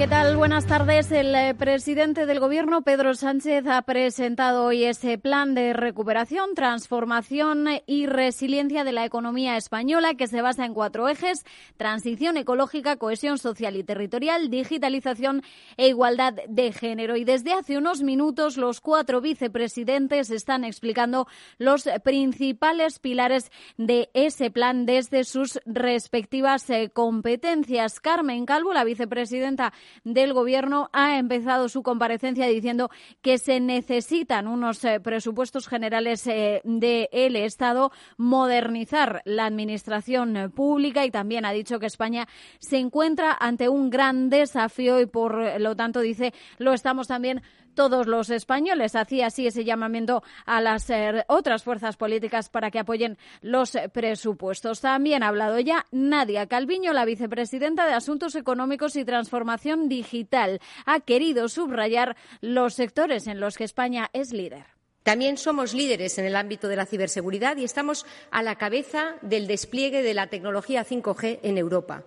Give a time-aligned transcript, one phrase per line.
[0.00, 0.34] ¿Qué tal?
[0.34, 1.12] Buenas tardes.
[1.12, 7.66] El eh, presidente del Gobierno, Pedro Sánchez, ha presentado hoy ese plan de recuperación, transformación
[7.86, 11.44] y resiliencia de la economía española que se basa en cuatro ejes,
[11.76, 15.42] transición ecológica, cohesión social y territorial, digitalización
[15.76, 17.16] e igualdad de género.
[17.16, 21.26] Y desde hace unos minutos los cuatro vicepresidentes están explicando
[21.58, 28.00] los principales pilares de ese plan desde sus respectivas eh, competencias.
[28.00, 29.74] Carmen Calvo, la vicepresidenta
[30.04, 32.90] del Gobierno ha empezado su comparecencia diciendo
[33.22, 41.10] que se necesitan unos eh, presupuestos generales eh, del Estado, modernizar la administración pública y
[41.10, 46.00] también ha dicho que España se encuentra ante un gran desafío y por lo tanto
[46.00, 47.42] dice lo estamos también
[47.74, 48.94] todos los españoles.
[48.94, 54.80] Hacía así ese llamamiento a las eh, otras fuerzas políticas para que apoyen los presupuestos.
[54.80, 60.60] También ha hablado ya Nadia Calviño, la vicepresidenta de Asuntos Económicos y Transformación Digital.
[60.86, 64.64] Ha querido subrayar los sectores en los que España es líder.
[65.02, 69.46] También somos líderes en el ámbito de la ciberseguridad y estamos a la cabeza del
[69.46, 72.04] despliegue de la tecnología 5G en Europa.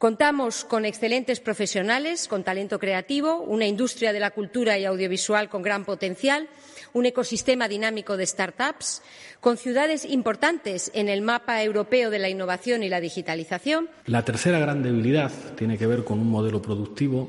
[0.00, 5.60] Contamos con excelentes profesionales, con talento creativo, una industria de la cultura y audiovisual con
[5.60, 6.48] gran potencial,
[6.94, 9.02] un ecosistema dinámico de start-ups,
[9.40, 13.90] con ciudades importantes en el mapa europeo de la innovación y la digitalización.
[14.06, 17.28] La tercera gran debilidad tiene que ver con un modelo productivo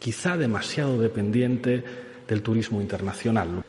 [0.00, 1.84] quizá demasiado dependiente
[2.26, 3.62] del turismo internacional.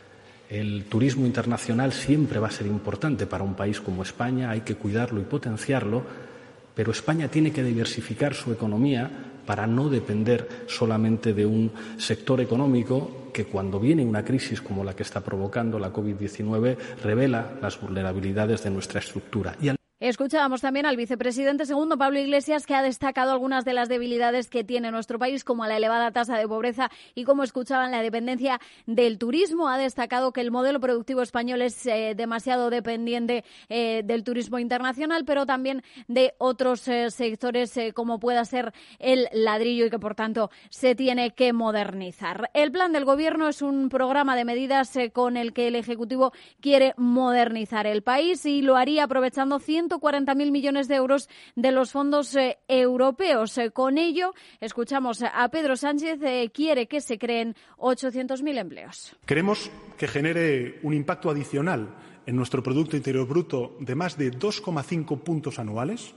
[0.49, 4.73] El turismo internacional siempre va a ser importante para un país como España, hay que
[4.73, 6.30] cuidarlo y potenciarlo
[6.75, 9.09] pero España tiene que diversificar su economía
[9.45, 14.95] para no depender solamente de un sector económico que cuando viene una crisis como la
[14.95, 19.55] que está provocando la COVID-19 revela las vulnerabilidades de nuestra estructura.
[20.01, 24.63] Escuchábamos también al vicepresidente segundo, Pablo Iglesias, que ha destacado algunas de las debilidades que
[24.63, 29.19] tiene nuestro país, como la elevada tasa de pobreza y, como escuchaban, la dependencia del
[29.19, 29.69] turismo.
[29.69, 35.23] Ha destacado que el modelo productivo español es eh, demasiado dependiente eh, del turismo internacional,
[35.23, 40.49] pero también de otros eh, sectores, como pueda ser el ladrillo, y que, por tanto,
[40.71, 42.49] se tiene que modernizar.
[42.55, 46.95] El plan del Gobierno es un programa de medidas con el que el Ejecutivo quiere
[46.97, 52.35] modernizar el país y lo haría aprovechando 100 140.000 millones de euros de los fondos
[52.35, 53.57] eh, europeos.
[53.57, 59.15] Eh, con ello, escuchamos a Pedro Sánchez, eh, quiere que se creen 800.000 empleos.
[59.25, 61.89] Queremos que genere un impacto adicional
[62.25, 66.13] en nuestro Producto Interior Bruto de más de 2,5 puntos anuales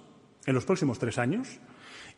[0.47, 1.61] en los próximos tres años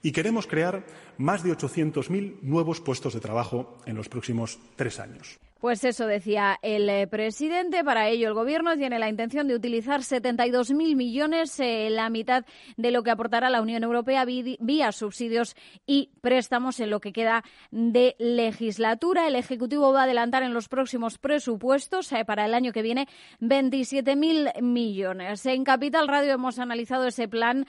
[0.03, 0.85] y queremos crear
[1.17, 5.39] más de 800.000 nuevos puestos de trabajo en los próximos tres años.
[5.61, 7.83] Pues eso decía el eh, presidente.
[7.83, 12.45] Para ello, el Gobierno tiene la intención de utilizar 72.000 millones, eh, la mitad
[12.77, 15.57] de lo que aportará la Unión Europea vía subsidios
[15.87, 19.27] y préstamos en lo que queda de legislatura.
[19.27, 23.09] El Ejecutivo va a adelantar en los próximos presupuestos eh, para el año que viene
[23.41, 25.47] 27.000 millones.
[25.47, 27.67] En Capital Radio hemos analizado ese plan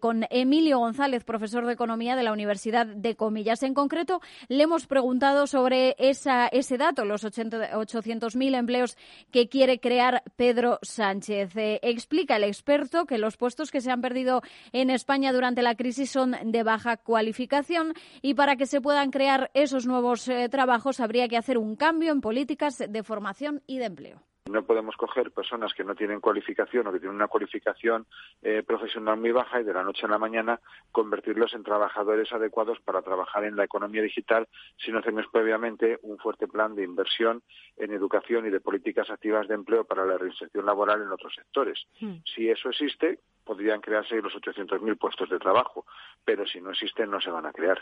[0.00, 3.62] con Emilio González, profesor de Economía de la Universidad de Comillas.
[3.64, 8.96] En concreto, le hemos preguntado sobre esa, ese dato, los 800.000 empleos
[9.30, 11.56] que quiere crear Pedro Sánchez.
[11.56, 14.42] Eh, explica el experto que los puestos que se han perdido
[14.72, 19.50] en España durante la crisis son de baja cualificación y para que se puedan crear
[19.54, 23.84] esos nuevos eh, trabajos habría que hacer un cambio en políticas de formación y de
[23.86, 24.33] empleo.
[24.50, 28.06] No podemos coger personas que no tienen cualificación o que tienen una cualificación
[28.42, 30.60] eh, profesional muy baja y de la noche a la mañana
[30.92, 34.46] convertirlos en trabajadores adecuados para trabajar en la economía digital
[34.76, 37.42] si no hacemos previamente un fuerte plan de inversión
[37.78, 41.86] en educación y de políticas activas de empleo para la reinserción laboral en otros sectores.
[41.98, 42.16] Hmm.
[42.24, 45.84] Si eso existe, podrían crearse los 800.000 puestos de trabajo,
[46.24, 47.78] pero si no existen no se van a crear.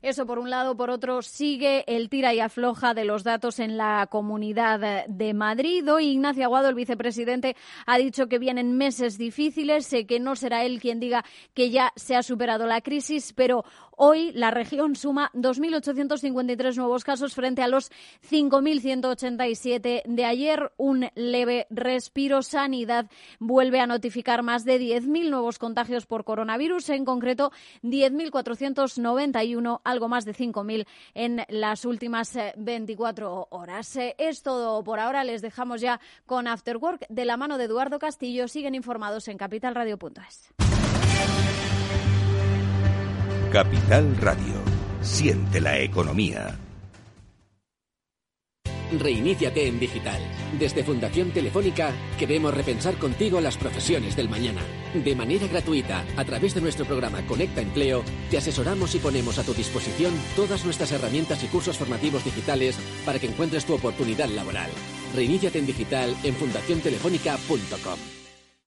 [0.00, 0.76] Eso por un lado.
[0.76, 5.92] Por otro, sigue el tira y afloja de los datos en la Comunidad de Madrid.
[5.92, 10.64] Hoy Ignacio Aguado, el vicepresidente, ha dicho que vienen meses difíciles, sé que no será
[10.64, 13.64] él quien diga que ya se ha superado la crisis, pero
[14.00, 17.90] Hoy la región suma 2.853 nuevos casos frente a los
[18.30, 20.70] 5.187 de ayer.
[20.76, 22.42] Un leve respiro.
[22.42, 27.52] Sanidad vuelve a notificar más de 10.000 nuevos contagios por coronavirus, en concreto
[27.82, 33.96] 10.491, algo más de 5.000 en las últimas 24 eh, horas.
[33.96, 35.24] Eh, es todo por ahora.
[35.24, 38.48] Les dejamos ya con After Work de la mano de Eduardo Castillo.
[38.48, 40.52] Siguen informados en capitalradio.es.
[43.52, 44.54] Capital Radio.
[45.00, 46.58] Siente la economía.
[48.96, 50.20] Reiníciate en digital.
[50.58, 54.62] Desde Fundación Telefónica queremos repensar contigo las profesiones del mañana.
[54.94, 59.44] De manera gratuita, a través de nuestro programa Conecta Empleo, te asesoramos y ponemos a
[59.44, 64.70] tu disposición todas nuestras herramientas y cursos formativos digitales para que encuentres tu oportunidad laboral.
[65.14, 67.98] Reiníciate en digital en fundaciontelefónica.com.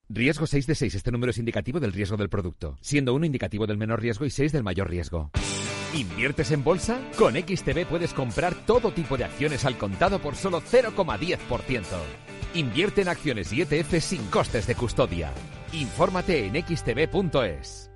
[0.09, 0.95] Riesgo 6 de 6.
[0.95, 4.29] Este número es indicativo del riesgo del producto, siendo 1 indicativo del menor riesgo y
[4.29, 5.31] 6 del mayor riesgo.
[5.93, 6.99] ¿Inviertes en bolsa?
[7.17, 11.83] Con XTB puedes comprar todo tipo de acciones al contado por solo 0,10%.
[12.53, 15.31] Invierte en acciones y ETF sin costes de custodia.
[15.73, 17.91] Infórmate en xtb.es.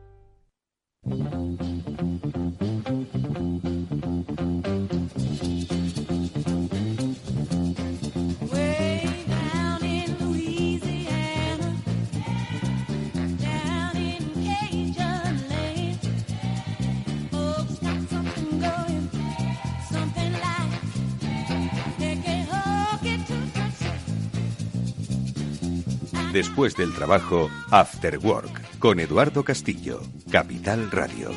[26.35, 31.29] Después del trabajo, After Work, con Eduardo Castillo, Capital Radio.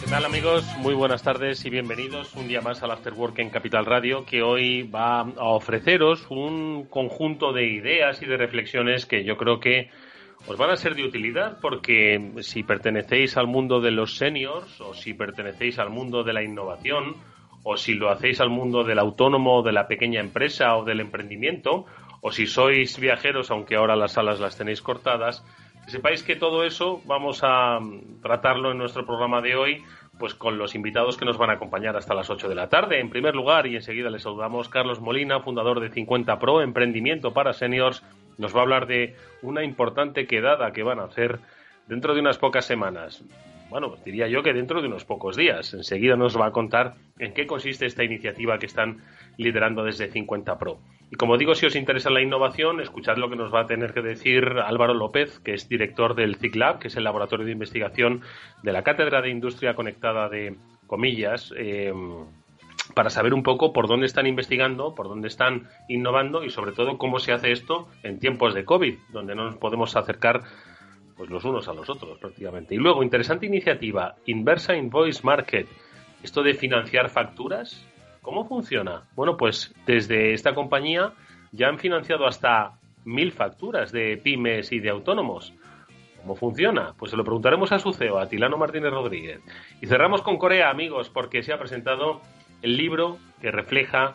[0.00, 0.64] ¿Qué tal amigos?
[0.78, 4.40] Muy buenas tardes y bienvenidos un día más al After Work en Capital Radio que
[4.40, 9.90] hoy va a ofreceros un conjunto de ideas y de reflexiones que yo creo que
[10.46, 14.94] os van a ser de utilidad porque si pertenecéis al mundo de los seniors o
[14.94, 17.16] si pertenecéis al mundo de la innovación
[17.62, 21.86] o si lo hacéis al mundo del autónomo, de la pequeña empresa o del emprendimiento
[22.20, 25.44] o si sois viajeros, aunque ahora las salas las tenéis cortadas,
[25.84, 27.78] que sepáis que todo eso vamos a
[28.22, 29.82] tratarlo en nuestro programa de hoy
[30.18, 33.00] pues con los invitados que nos van a acompañar hasta las 8 de la tarde.
[33.00, 37.52] En primer lugar, y enseguida les saludamos, Carlos Molina, fundador de 50 Pro, Emprendimiento para
[37.52, 38.02] Seniors,
[38.38, 41.40] nos va a hablar de una importante quedada que van a hacer
[41.86, 43.22] dentro de unas pocas semanas.
[43.74, 45.74] Bueno, diría yo que dentro de unos pocos días.
[45.74, 49.02] Enseguida nos va a contar en qué consiste esta iniciativa que están
[49.36, 50.78] liderando desde 50 Pro.
[51.10, 53.92] Y como digo, si os interesa la innovación, escuchad lo que nos va a tener
[53.92, 58.22] que decir Álvaro López, que es director del CICLAB, que es el laboratorio de investigación
[58.62, 60.54] de la Cátedra de Industria Conectada de
[60.86, 61.52] Comillas.
[61.56, 61.92] Eh,
[62.94, 66.96] para saber un poco por dónde están investigando, por dónde están innovando y sobre todo
[66.96, 70.42] cómo se hace esto en tiempos de COVID, donde no nos podemos acercar
[71.16, 72.74] pues los unos a los otros prácticamente.
[72.74, 75.66] Y luego, interesante iniciativa, Inversa Invoice Market.
[76.22, 77.86] Esto de financiar facturas,
[78.22, 79.02] ¿cómo funciona?
[79.14, 81.12] Bueno, pues desde esta compañía
[81.52, 85.52] ya han financiado hasta mil facturas de pymes y de autónomos.
[86.22, 86.94] ¿Cómo funciona?
[86.98, 89.40] Pues se lo preguntaremos a su CEO, a Tilano Martínez Rodríguez.
[89.82, 92.22] Y cerramos con Corea, amigos, porque se ha presentado
[92.62, 94.14] el libro que refleja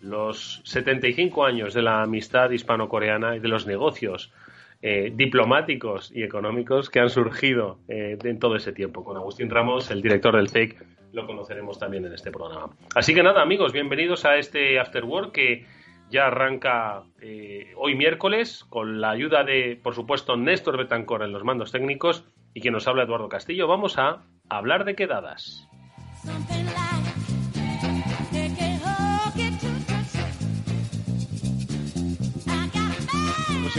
[0.00, 4.32] los 75 años de la amistad hispano-coreana y de los negocios
[4.82, 9.04] eh, diplomáticos y económicos que han surgido eh, en todo ese tiempo.
[9.04, 10.82] Con Agustín Ramos, el director del CEIC,
[11.12, 12.70] lo conoceremos también en este programa.
[12.94, 15.66] Así que nada, amigos, bienvenidos a este After Work que
[16.10, 21.44] ya arranca eh, hoy miércoles con la ayuda de, por supuesto, Néstor Betancor en los
[21.44, 22.24] mandos técnicos
[22.54, 23.68] y que nos habla Eduardo Castillo.
[23.68, 25.68] Vamos a hablar de quedadas.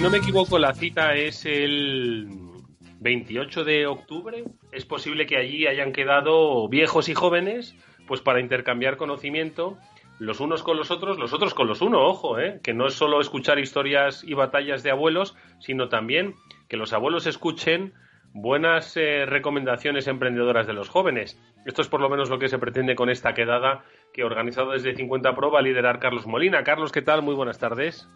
[0.01, 2.27] No me equivoco, la cita es el
[3.01, 4.43] 28 de octubre.
[4.72, 7.75] Es posible que allí hayan quedado viejos y jóvenes,
[8.08, 9.77] pues para intercambiar conocimiento
[10.17, 12.60] los unos con los otros, los otros con los unos, ojo, ¿eh?
[12.63, 16.34] que no es solo escuchar historias y batallas de abuelos, sino también
[16.67, 17.93] que los abuelos escuchen
[18.34, 21.39] buenas eh, recomendaciones emprendedoras de los jóvenes.
[21.65, 24.96] Esto es por lo menos lo que se pretende con esta quedada que organizado desde
[24.96, 26.63] 50 Pro va a liderar Carlos Molina.
[26.63, 27.22] Carlos, ¿qué tal?
[27.22, 28.10] Muy buenas tardes.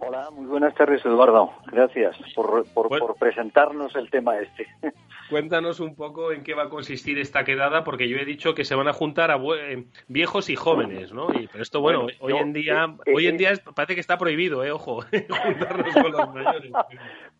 [0.00, 1.52] Hola, muy buenas tardes, Eduardo.
[1.66, 4.66] Gracias por, por, presentarnos el tema este.
[5.30, 8.64] Cuéntanos un poco en qué va a consistir esta quedada, porque yo he dicho que
[8.64, 11.28] se van a juntar a eh, viejos y jóvenes, ¿no?
[11.34, 14.16] Y, pero esto, bueno, hoy en día, eh, hoy en eh, día parece que está
[14.16, 14.70] prohibido, ¿eh?
[14.70, 15.02] Ojo,
[15.44, 16.72] juntarnos con los mayores.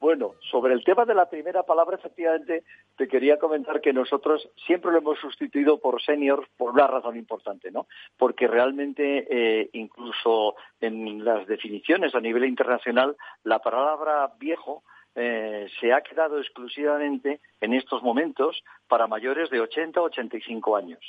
[0.00, 2.62] Bueno, sobre el tema de la primera palabra, efectivamente,
[2.96, 7.70] te quería comentar que nosotros siempre lo hemos sustituido por senior por una razón importante,
[7.70, 7.86] ¿no?
[8.16, 14.84] Porque realmente, incluso en las definiciones a nivel internacional, la palabra viejo
[15.20, 21.00] eh, se ha quedado exclusivamente en estos momentos para mayores de 80 o 85 años.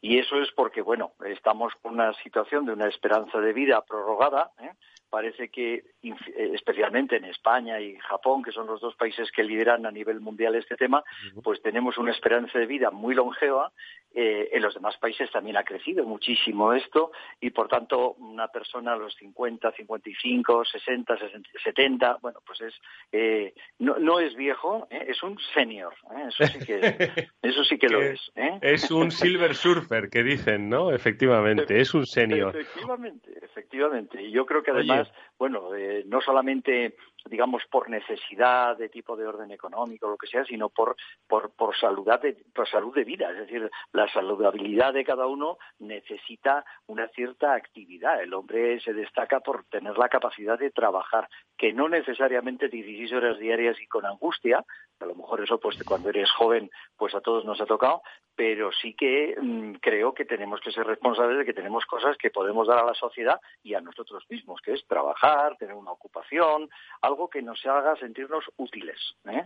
[0.00, 4.50] Y eso es porque, bueno, estamos con una situación de una esperanza de vida prorrogada,
[4.60, 4.70] ¿eh?
[5.10, 6.14] Parece que, eh,
[6.54, 10.54] especialmente en España y Japón, que son los dos países que lideran a nivel mundial
[10.54, 11.02] este tema,
[11.42, 13.72] pues tenemos una esperanza de vida muy longeva.
[14.12, 18.94] Eh, en los demás países también ha crecido muchísimo esto y, por tanto, una persona
[18.94, 21.18] a los 50, 55, 60,
[21.62, 22.74] 70, bueno, pues es
[23.12, 25.94] eh, no, no, es viejo, es un senior.
[26.26, 26.80] Eso sí que,
[27.42, 28.32] eso sí que lo es.
[28.62, 30.92] Es un silver surfer, que dicen, ¿no?
[30.92, 32.56] Efectivamente, es un senior.
[32.56, 34.22] Efectivamente, efectivamente.
[34.22, 34.99] Y yo creo que además
[35.38, 40.44] bueno, eh, no solamente, digamos, por necesidad de tipo de orden económico lo que sea,
[40.44, 40.96] sino por,
[41.26, 43.30] por, por, salud de, por salud de vida.
[43.30, 48.22] Es decir, la saludabilidad de cada uno necesita una cierta actividad.
[48.22, 53.38] El hombre se destaca por tener la capacidad de trabajar, que no necesariamente 16 horas
[53.38, 54.64] diarias y con angustia,
[55.00, 58.02] a lo mejor eso pues cuando eres joven pues a todos nos ha tocado,
[58.34, 62.30] pero sí que mm, creo que tenemos que ser responsables de que tenemos cosas que
[62.30, 66.68] podemos dar a la sociedad y a nosotros mismos, que es trabajar, tener una ocupación,
[67.10, 68.96] algo que nos haga sentirnos útiles.
[69.28, 69.44] ¿eh?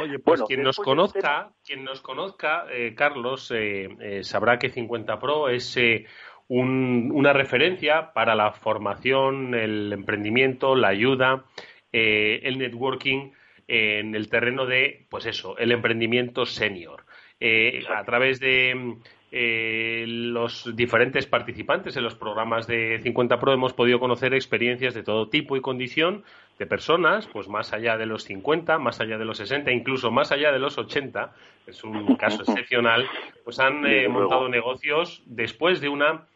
[0.00, 5.48] Oye, pues quien, nos conozca, quien nos conozca, eh, Carlos, eh, sabrá que 50 Pro
[5.48, 5.78] es
[6.48, 11.44] una referencia para la formación, el emprendimiento, la ayuda,
[11.92, 13.32] el networking
[13.66, 17.04] en el terreno de, pues eso, el emprendimiento senior.
[17.40, 18.96] Eh, a través de
[19.36, 25.02] eh, los diferentes participantes en los programas de 50 Pro hemos podido conocer experiencias de
[25.02, 26.22] todo tipo y condición
[26.56, 30.30] de personas, pues más allá de los 50, más allá de los 60, incluso más
[30.30, 31.32] allá de los 80,
[31.66, 33.08] es un caso excepcional,
[33.42, 36.26] pues han eh, montado negocios después de una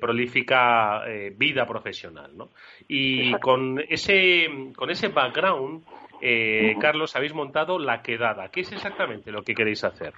[0.00, 1.02] prolífica
[1.38, 2.50] vida profesional, ¿no?
[2.88, 4.46] Y con ese,
[4.76, 5.82] con ese background
[6.24, 8.48] eh, Carlos, habéis montado la quedada.
[8.48, 10.14] ¿Qué es exactamente lo que queréis hacer?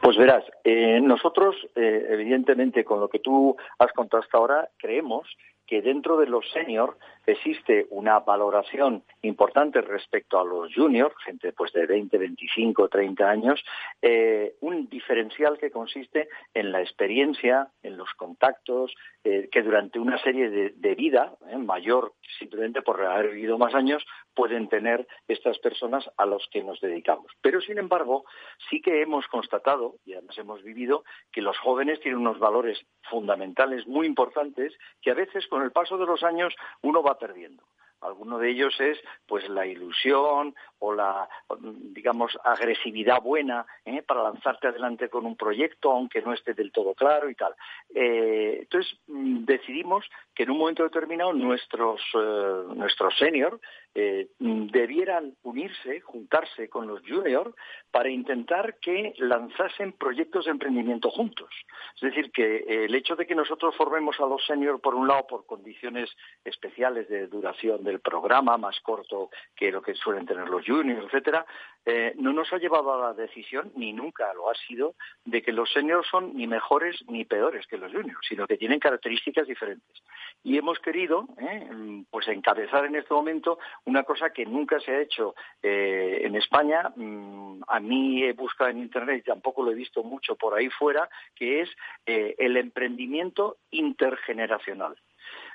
[0.00, 5.28] Pues verás, eh, nosotros, eh, evidentemente, con lo que tú has contado hasta ahora, creemos
[5.64, 11.72] que dentro de los senior existe una valoración importante respecto a los juniors, gente pues
[11.72, 13.64] de 20, 25, 30 años,
[14.00, 20.18] eh, un diferencial que consiste en la experiencia, en los contactos, eh, que durante una
[20.18, 26.10] serie de, vida, eh, mayor simplemente por haber vivido más años, pueden tener estas personas
[26.16, 27.30] a los que nos dedicamos.
[27.40, 28.24] Pero, sin embargo,
[28.70, 33.86] sí que hemos constatado, y además hemos vivido, que los jóvenes tienen unos valores fundamentales
[33.86, 37.62] muy importantes que a veces con el paso de los años uno va perdiendo.
[38.02, 41.28] Alguno de ellos es pues la ilusión o la
[41.60, 44.02] digamos agresividad buena ¿eh?
[44.02, 47.54] para lanzarte adelante con un proyecto aunque no esté del todo claro y tal.
[47.94, 50.04] Eh, entonces mm, decidimos
[50.34, 53.60] que en un momento determinado nuestros eh, nuestros senior
[53.94, 57.54] debieran unirse, juntarse con los junior
[57.90, 61.50] para intentar que lanzasen proyectos de emprendimiento juntos.
[61.96, 65.26] Es decir, que el hecho de que nosotros formemos a los senior por un lado
[65.26, 66.10] por condiciones
[66.44, 71.06] especiales de duración de el programa más corto que lo que suelen tener los juniors,
[71.06, 71.44] etcétera,
[71.84, 75.52] eh, no nos ha llevado a la decisión, ni nunca lo ha sido, de que
[75.52, 80.02] los seniors son ni mejores ni peores que los juniors, sino que tienen características diferentes.
[80.44, 85.00] Y hemos querido, eh, pues, encabezar en este momento una cosa que nunca se ha
[85.00, 86.92] hecho eh, en España.
[86.94, 90.68] Mm, a mí he buscado en Internet y tampoco lo he visto mucho por ahí
[90.68, 91.70] fuera, que es
[92.04, 94.96] el emprendimiento intergeneracional.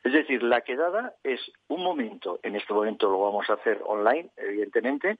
[0.04, 4.30] Es decir, la quedada es un momento, en este momento lo vamos a hacer online,
[4.38, 5.18] evidentemente,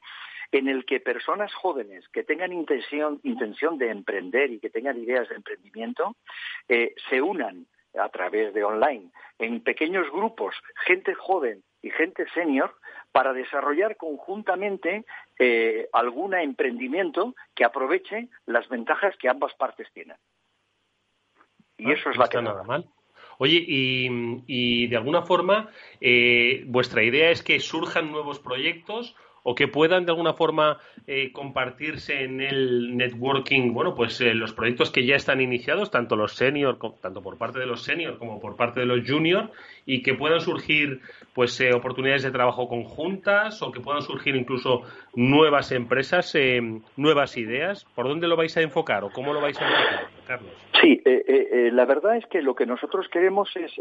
[0.52, 3.20] en el que personas jóvenes que tengan intención,
[3.78, 6.16] de emprender y que tengan ideas de emprendimiento
[6.68, 7.68] eh, se unan
[8.00, 12.76] a través de online en pequeños grupos, gente joven y gente senior,
[13.12, 15.06] para desarrollar conjuntamente
[15.40, 20.18] eh, algún emprendimiento que aproveche las ventajas que ambas partes tienen.
[21.78, 22.88] Y ah, eso es la que nada mal.
[23.40, 25.70] Oye, y, de alguna forma,
[26.02, 29.16] eh, ¿vuestra idea es que surjan nuevos proyectos
[29.50, 30.78] o que puedan de alguna forma
[31.08, 36.18] eh, compartirse en el networking, bueno, pues eh, los proyectos que ya están iniciados, tanto
[36.18, 39.50] los senior, tanto por parte de los senior como por parte de los junior,
[39.86, 41.00] y que puedan surgir
[41.34, 44.82] pues eh, oportunidades de trabajo conjuntas o que puedan surgir incluso
[45.16, 46.38] nuevas empresas,
[46.98, 47.86] nuevas ideas.
[47.96, 50.52] ¿Por dónde lo vais a enfocar o cómo lo vais a enfocar, Carlos?
[50.82, 51.02] Sí,
[51.72, 53.72] la verdad es que lo que nosotros queremos es,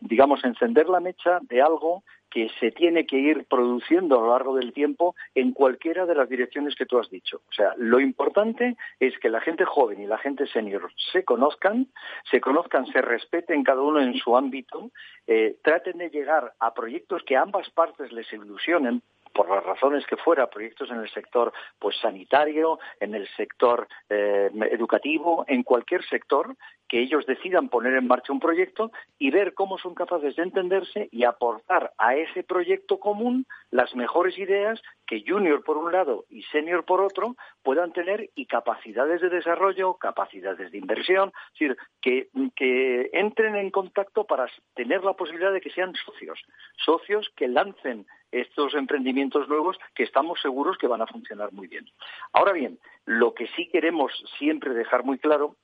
[0.00, 4.56] digamos, encender la mecha de algo que se tiene que ir produciendo a lo largo
[4.56, 7.42] del tiempo en cualquiera de las direcciones que tú has dicho.
[7.48, 11.88] O sea, lo importante es que la gente joven y la gente senior se conozcan,
[12.30, 14.90] se conozcan, se respeten cada uno en su ámbito,
[15.26, 19.02] eh, traten de llegar a proyectos que a ambas partes les ilusionen,
[19.38, 24.50] por las razones que fuera, proyectos en el sector pues sanitario, en el sector eh,
[24.72, 26.56] educativo, en cualquier sector,
[26.88, 31.08] que ellos decidan poner en marcha un proyecto y ver cómo son capaces de entenderse
[31.12, 36.42] y aportar a ese proyecto común las mejores ideas que junior por un lado y
[36.44, 42.28] senior por otro puedan tener y capacidades de desarrollo, capacidades de inversión, es decir, que,
[42.56, 46.40] que entren en contacto para tener la posibilidad de que sean socios,
[46.76, 51.86] socios que lancen estos emprendimientos nuevos que estamos seguros que van a funcionar muy bien.
[52.32, 55.56] Ahora bien, lo que sí queremos siempre dejar muy claro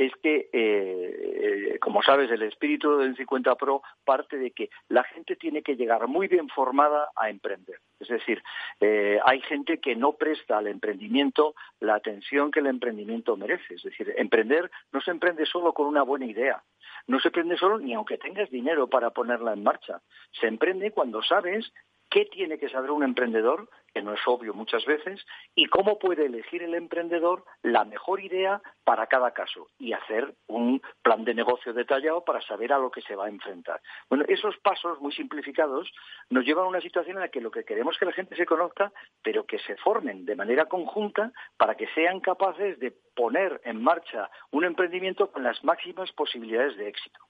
[0.00, 5.36] es que, eh, como sabes, el espíritu del 50 Pro parte de que la gente
[5.36, 7.80] tiene que llegar muy bien formada a emprender.
[7.98, 8.42] Es decir,
[8.80, 13.74] eh, hay gente que no presta al emprendimiento la atención que el emprendimiento merece.
[13.74, 16.62] Es decir, emprender no se emprende solo con una buena idea.
[17.06, 20.00] No se emprende solo ni aunque tengas dinero para ponerla en marcha.
[20.32, 21.70] Se emprende cuando sabes
[22.10, 25.24] qué tiene que saber un emprendedor, que no es obvio muchas veces,
[25.54, 30.82] y cómo puede elegir el emprendedor la mejor idea para cada caso y hacer un
[31.02, 33.80] plan de negocio detallado para saber a lo que se va a enfrentar.
[34.08, 35.90] Bueno, esos pasos muy simplificados
[36.28, 38.36] nos llevan a una situación en la que lo que queremos es que la gente
[38.36, 43.60] se conozca, pero que se formen de manera conjunta para que sean capaces de poner
[43.64, 47.20] en marcha un emprendimiento con las máximas posibilidades de éxito.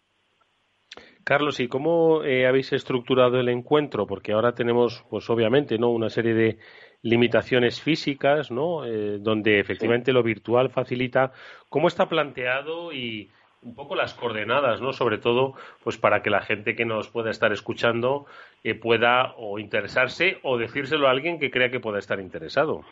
[1.25, 4.07] Carlos, ¿y cómo eh, habéis estructurado el encuentro?
[4.07, 5.91] Porque ahora tenemos, pues obviamente, ¿no?
[5.91, 6.59] Una serie de
[7.03, 8.85] limitaciones físicas, ¿no?
[8.85, 11.33] Eh, donde efectivamente lo virtual facilita.
[11.69, 13.31] ¿Cómo está planteado y
[13.63, 14.93] un poco las coordenadas, ¿no?
[14.93, 15.55] Sobre todo,
[15.85, 18.27] pues para que la gente que nos pueda estar escuchando
[18.65, 22.85] eh, pueda o interesarse o decírselo a alguien que crea que pueda estar interesado.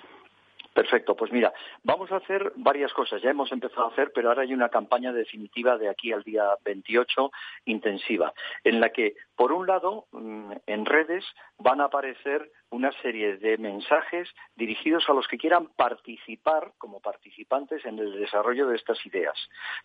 [0.78, 3.20] Perfecto, pues mira, vamos a hacer varias cosas.
[3.20, 6.44] Ya hemos empezado a hacer, pero ahora hay una campaña definitiva de aquí al día
[6.64, 7.32] 28
[7.64, 8.32] intensiva,
[8.62, 11.24] en la que, por un lado, mm, en redes
[11.58, 17.84] van a aparecer una serie de mensajes dirigidos a los que quieran participar como participantes
[17.84, 19.38] en el desarrollo de estas ideas.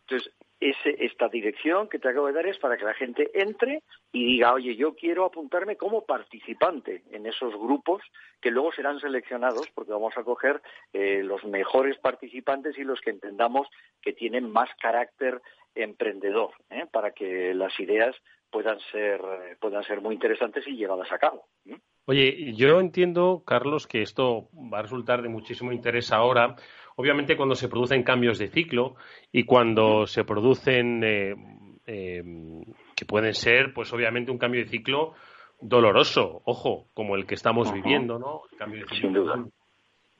[0.00, 4.24] Entonces, esta dirección que te acabo de dar es para que la gente entre y
[4.24, 8.02] diga, oye, yo quiero apuntarme como participante en esos grupos
[8.40, 10.60] que luego serán seleccionados porque vamos a coger
[10.92, 13.68] eh, los mejores participantes y los que entendamos
[14.02, 15.40] que tienen más carácter
[15.74, 16.86] emprendedor ¿eh?
[16.90, 18.16] para que las ideas
[18.50, 19.20] puedan ser,
[19.60, 21.46] puedan ser muy interesantes y llevadas a cabo.
[22.06, 26.56] Oye, yo entiendo, Carlos, que esto va a resultar de muchísimo interés ahora
[27.00, 28.96] Obviamente cuando se producen cambios de ciclo
[29.30, 31.32] y cuando se producen eh,
[31.86, 32.24] eh,
[32.96, 35.14] que pueden ser, pues obviamente un cambio de ciclo
[35.60, 38.42] doloroso, ojo, como el que estamos viviendo, ¿no?
[38.58, 39.48] cambio de ciclo.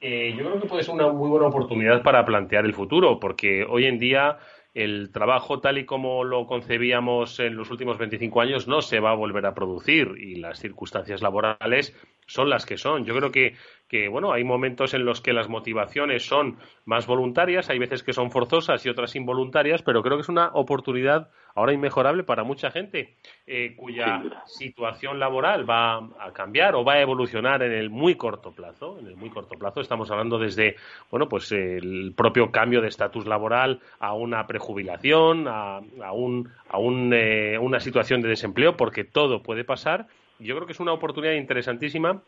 [0.00, 3.66] Eh, yo creo que puede ser una muy buena oportunidad para plantear el futuro, porque
[3.68, 4.38] hoy en día
[4.72, 9.10] el trabajo tal y como lo concebíamos en los últimos 25 años no se va
[9.10, 11.92] a volver a producir y las circunstancias laborales
[12.28, 13.04] son las que son.
[13.04, 13.54] Yo creo que,
[13.88, 18.12] que, bueno, hay momentos en los que las motivaciones son más voluntarias, hay veces que
[18.12, 22.70] son forzosas y otras involuntarias, pero creo que es una oportunidad ahora inmejorable para mucha
[22.70, 28.14] gente eh, cuya situación laboral va a cambiar o va a evolucionar en el muy
[28.14, 28.98] corto plazo.
[28.98, 30.76] En el muy corto plazo estamos hablando desde,
[31.10, 36.78] bueno, pues el propio cambio de estatus laboral a una prejubilación, a, a, un, a
[36.78, 40.06] un, eh, una situación de desempleo, porque todo puede pasar
[40.38, 42.22] yo creo que es una oportunidad interesantísima,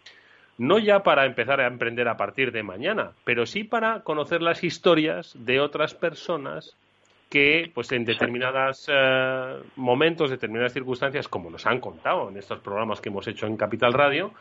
[0.61, 4.63] no ya para empezar a emprender a partir de mañana, pero sí para conocer las
[4.63, 6.77] historias de otras personas
[7.31, 13.01] que, pues en determinados eh, momentos, determinadas circunstancias, como nos han contado en estos programas
[13.01, 14.35] que hemos hecho en Capital Radio,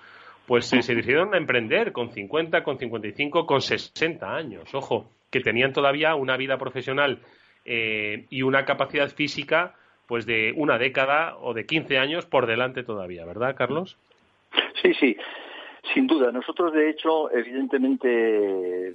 [0.46, 4.76] pues se decidieron a emprender con 50, con 55, con 60 años.
[4.76, 7.20] Ojo, que tenían todavía una vida profesional
[7.64, 12.84] eh, y una capacidad física pues de una década o de 15 años por delante
[12.84, 13.98] todavía, ¿verdad, Carlos?
[14.82, 15.16] Sí, sí.
[15.94, 18.94] Sin duda, nosotros de hecho, evidentemente,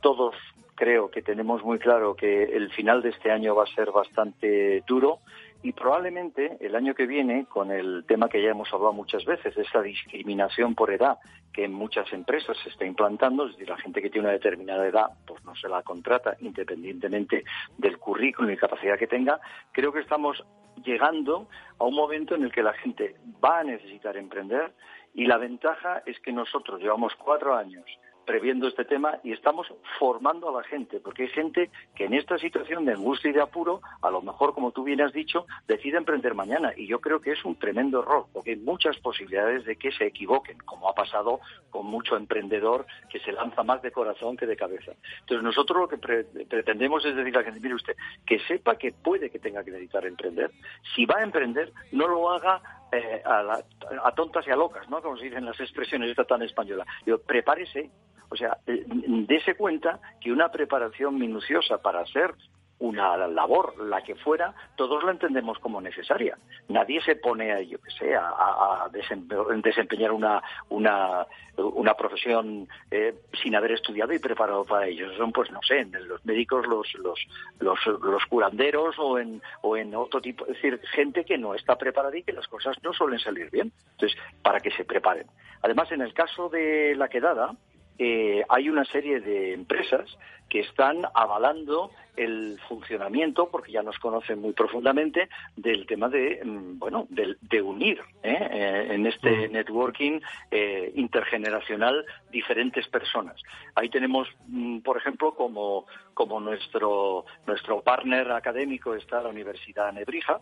[0.00, 0.34] todos
[0.74, 4.82] creo que tenemos muy claro que el final de este año va a ser bastante
[4.86, 5.20] duro
[5.62, 9.56] y probablemente el año que viene, con el tema que ya hemos hablado muchas veces,
[9.56, 11.18] esa discriminación por edad
[11.52, 14.86] que en muchas empresas se está implantando, es decir, la gente que tiene una determinada
[14.86, 17.44] edad, pues no se la contrata independientemente
[17.78, 19.40] del currículum y capacidad que tenga,
[19.72, 20.44] creo que estamos
[20.84, 24.72] llegando a un momento en el que la gente va a necesitar emprender
[25.16, 27.84] y la ventaja es que nosotros llevamos cuatro años
[28.26, 32.36] previendo este tema y estamos formando a la gente, porque hay gente que en esta
[32.36, 35.96] situación de angustia y de apuro, a lo mejor, como tú bien has dicho, decide
[35.96, 36.72] emprender mañana.
[36.76, 40.06] Y yo creo que es un tremendo error, porque hay muchas posibilidades de que se
[40.06, 44.56] equivoquen, como ha pasado con mucho emprendedor que se lanza más de corazón que de
[44.56, 44.92] cabeza.
[45.20, 48.92] Entonces, nosotros lo que pretendemos es decir a la gente, mire usted, que sepa que
[48.92, 50.50] puede que tenga que a emprender.
[50.94, 52.60] Si va a emprender, no lo haga
[52.92, 55.02] eh, a, tontas y a locas, ¿no?
[55.02, 56.86] Como se dicen las expresiones esta tan española.
[57.04, 57.90] Yo, prepárese
[58.28, 62.34] o sea, eh, dése cuenta que una preparación minuciosa para hacer
[62.78, 66.36] una labor, la que fuera, todos la entendemos como necesaria.
[66.68, 73.54] Nadie se pone a, yo que sé, a, desempeñar una, una, una profesión eh, sin
[73.56, 75.10] haber estudiado y preparado para ello.
[75.16, 77.18] Son, pues, no sé, los médicos, los, los,
[77.60, 81.76] los, los curanderos o en, o en otro tipo, es decir, gente que no está
[81.76, 83.72] preparada y que las cosas no suelen salir bien.
[83.92, 85.26] Entonces, para que se preparen.
[85.62, 87.56] Además, en el caso de la quedada,
[87.98, 94.40] eh, hay una serie de empresas que están avalando el funcionamiento, porque ya nos conocen
[94.40, 98.38] muy profundamente, del tema de, mm, bueno, de, unir ¿eh?
[98.50, 99.52] Eh, en este mm.
[99.52, 100.20] networking
[100.94, 103.40] intergeneracional diferentes personas.
[103.74, 110.38] Ahí tenemos, mm, por ejemplo, como, como nuestro, nuestro partner académico está la Universidad Nebrija,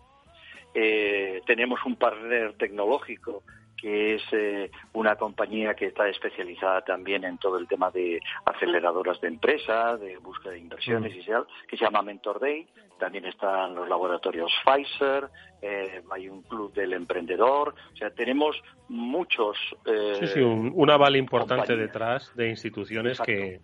[1.46, 3.44] tenemos un partner tecnológico
[3.84, 9.20] que es eh, una compañía que está especializada también en todo el tema de aceleradoras
[9.20, 11.20] de empresas, de búsqueda de inversiones mm.
[11.20, 12.66] y tal, que se llama Mentor Day.
[12.98, 15.28] También están los laboratorios Pfizer,
[15.60, 18.56] eh, hay un club del emprendedor, o sea, tenemos
[18.88, 19.58] muchos.
[19.84, 23.60] Eh, sí, sí, un, aval importante detrás de instituciones que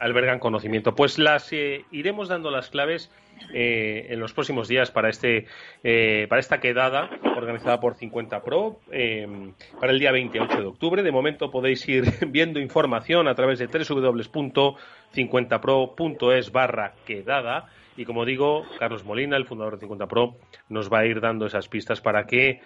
[0.00, 0.94] albergan conocimiento.
[0.94, 3.10] Pues las iremos dando las claves
[3.52, 5.46] eh, en los próximos días para este
[5.82, 9.26] eh, para esta quedada organizada por 50 Pro eh,
[9.80, 11.02] para el día 28 de octubre.
[11.02, 18.64] De momento podéis ir viendo información a través de www.50pro.es barra quedada y como digo,
[18.78, 20.36] Carlos Molina, el fundador de 50 Pro,
[20.68, 22.60] nos va a ir dando esas pistas para que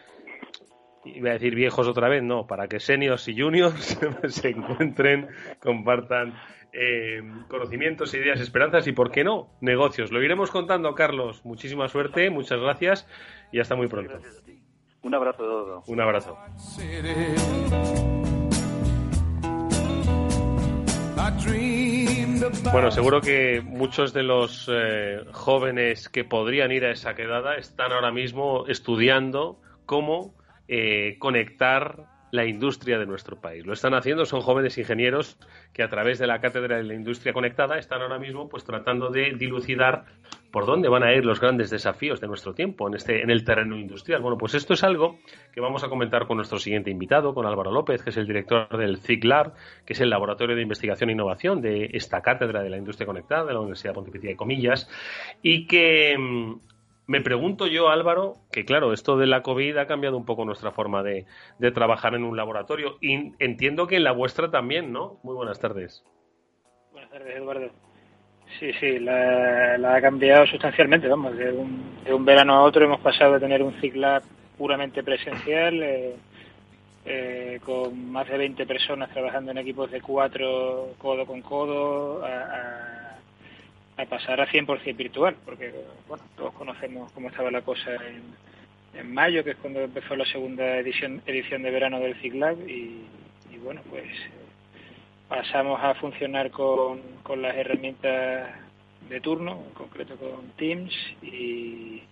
[1.05, 5.29] iba a decir viejos otra vez, no, para que seniors y juniors se encuentren,
[5.61, 6.35] compartan
[6.73, 10.11] eh, conocimientos, ideas, esperanzas y, ¿por qué no?, negocios.
[10.11, 11.45] Lo iremos contando, Carlos.
[11.45, 13.09] Muchísima suerte, muchas gracias
[13.53, 14.19] y hasta muy pronto.
[15.03, 15.83] Un abrazo.
[15.87, 16.39] Un abrazo.
[22.73, 27.93] Bueno, seguro que muchos de los eh, jóvenes que podrían ir a esa quedada están
[27.93, 30.35] ahora mismo estudiando cómo
[30.69, 33.65] eh, conectar la industria de nuestro país.
[33.65, 35.39] Lo están haciendo, son jóvenes ingenieros
[35.73, 39.11] que a través de la Cátedra de la Industria Conectada están ahora mismo pues tratando
[39.11, 40.05] de dilucidar
[40.51, 43.45] por dónde van a ir los grandes desafíos de nuestro tiempo en este en el
[43.45, 44.21] terreno industrial.
[44.21, 45.21] Bueno, pues esto es algo
[45.53, 48.67] que vamos a comentar con nuestro siguiente invitado, con Álvaro López, que es el director
[48.77, 49.53] del CICLAR,
[49.87, 53.45] que es el Laboratorio de Investigación e Innovación de esta Cátedra de la Industria Conectada
[53.45, 54.91] de la Universidad Pontificia de Comillas
[55.41, 56.74] y que mm,
[57.07, 60.73] me pregunto yo, Álvaro, que claro, esto de la COVID ha cambiado un poco nuestra
[60.73, 61.27] forma de,
[61.75, 65.19] trabajar en un laboratorio y entiendo que en la vuestra también, ¿no?
[65.23, 66.03] Muy buenas tardes.
[66.93, 67.71] Buenas tardes, Eduardo.
[68.59, 73.01] Sí, sí, la, ha cambiado sustancialmente, vamos, de un, de un, verano a otro hemos
[73.01, 74.21] pasado de tener un ciclo
[74.57, 76.17] puramente presencial, eh,
[77.05, 83.04] eh, con más de 20 personas trabajando en equipos de cuatro, codo con codo, a
[84.09, 85.73] pasar a 100% virtual, porque
[86.09, 88.23] bueno, todos conocemos cómo estaba la cosa en,
[88.99, 93.05] en mayo, que es cuando empezó la segunda edición, edición de verano del CICLAB, y,
[93.53, 94.07] y bueno, pues
[95.29, 98.51] pasamos a funcionar con, con las herramientas
[99.09, 102.03] de turno, en concreto con Teams, y,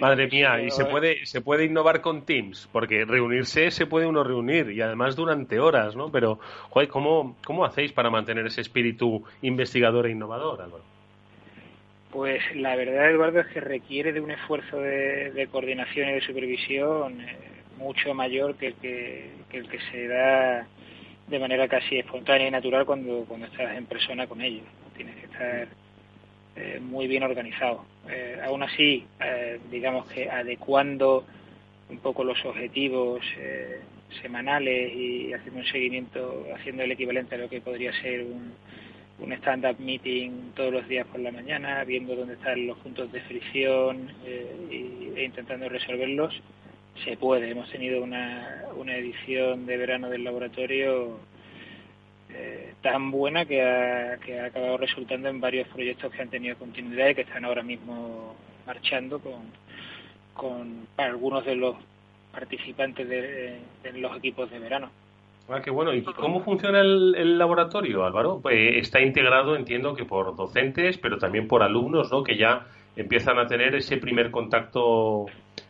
[0.00, 4.22] Madre mía, y se puede, se puede innovar con Teams, porque reunirse se puede uno
[4.22, 6.10] reunir y además durante horas, ¿no?
[6.10, 6.38] Pero,
[6.70, 10.84] joder, ¿cómo, cómo hacéis para mantener ese espíritu investigador e innovador, Álvaro?
[12.10, 17.20] Pues la verdad, Eduardo, es que requiere de un esfuerzo de, coordinación y de supervisión
[17.22, 17.36] eh,
[17.78, 20.66] mucho mayor que el que, que el que se da
[21.28, 24.66] de manera casi espontánea y natural cuando, cuando estás en persona con ellos.
[24.94, 25.68] Tienes que estar
[26.56, 27.84] eh, muy bien organizado.
[28.08, 31.24] Eh, aún así, eh, digamos que adecuando
[31.88, 33.22] un poco los objetivos
[34.22, 38.52] semanales y haciendo un seguimiento, haciendo el equivalente a lo que podría ser un,
[39.22, 43.20] un stand-up meeting todos los días por la mañana, viendo dónde están los puntos de
[43.22, 46.34] fricción eh, e intentando resolverlos,
[47.04, 47.50] se puede.
[47.50, 51.20] Hemos tenido una, una edición de verano del laboratorio
[52.34, 56.56] eh, tan buena que ha, que ha acabado resultando en varios proyectos que han tenido
[56.56, 58.34] continuidad y que están ahora mismo
[58.66, 59.42] marchando con,
[60.34, 61.76] con algunos de los
[62.32, 63.60] participantes de,
[63.94, 64.90] los equipos de verano.
[65.48, 65.92] Ah, qué bueno.
[65.92, 68.40] ¿Y cómo funciona el, laboratorio, Álvaro?
[68.40, 72.22] Pues está integrado, entiendo que por docentes, pero también por alumnos, ¿no?
[72.22, 72.66] Que ya
[72.96, 75.26] empiezan a tener ese primer contacto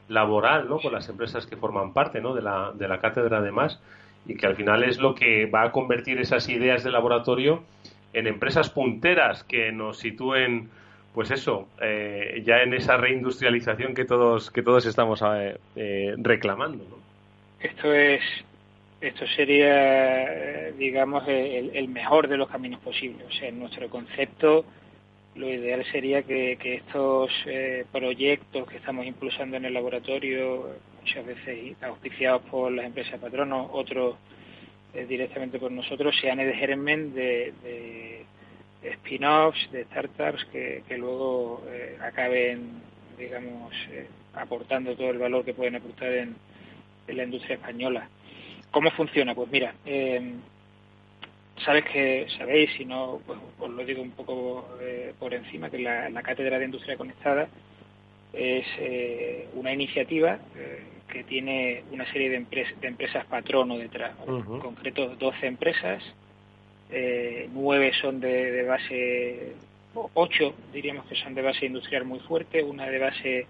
[0.09, 0.79] laboral, ¿no?
[0.79, 2.35] Con las empresas que forman parte, ¿no?
[2.35, 3.83] De la, de la cátedra, además,
[4.27, 7.63] y que al final es lo que va a convertir esas ideas de laboratorio
[8.13, 10.71] en empresas punteras que nos sitúen
[11.15, 16.85] pues eso, eh, ya en esa reindustrialización que todos que todos estamos eh, eh, reclamando.
[17.61, 18.23] Esto es
[19.01, 23.27] esto sería, digamos, el, mejor de los caminos posibles.
[23.29, 24.65] O sea, en nuestro concepto,
[25.35, 27.33] lo ideal sería que, estos
[27.91, 30.69] proyectos que estamos impulsando en el laboratorio,
[31.03, 34.17] muchas veces auspiciados por las empresas patronos, otros
[35.09, 37.53] directamente por nosotros, sean el germen de
[38.83, 42.83] spin-offs de startups que, luego eh, acaben,
[43.17, 46.37] digamos, eh, aportando todo el valor que pueden aportar en,
[47.09, 48.09] la industria española.
[48.71, 49.35] ¿Cómo funciona?
[49.35, 50.41] Pues mira, em,
[51.63, 55.79] sabes que sabéis, si no, pues os lo digo un poco eh, por encima, que
[55.79, 57.49] la, Cátedra de Industria Conectada
[58.33, 58.67] es
[59.55, 60.39] una iniciativa
[61.09, 62.39] que tiene una serie de,
[62.81, 66.03] de empresas patrono detrás, en concreto 12 empresas
[66.95, 69.55] eh, nueve son de, base,
[69.95, 73.47] ocho diríamos que son de base industrial muy fuerte, una de base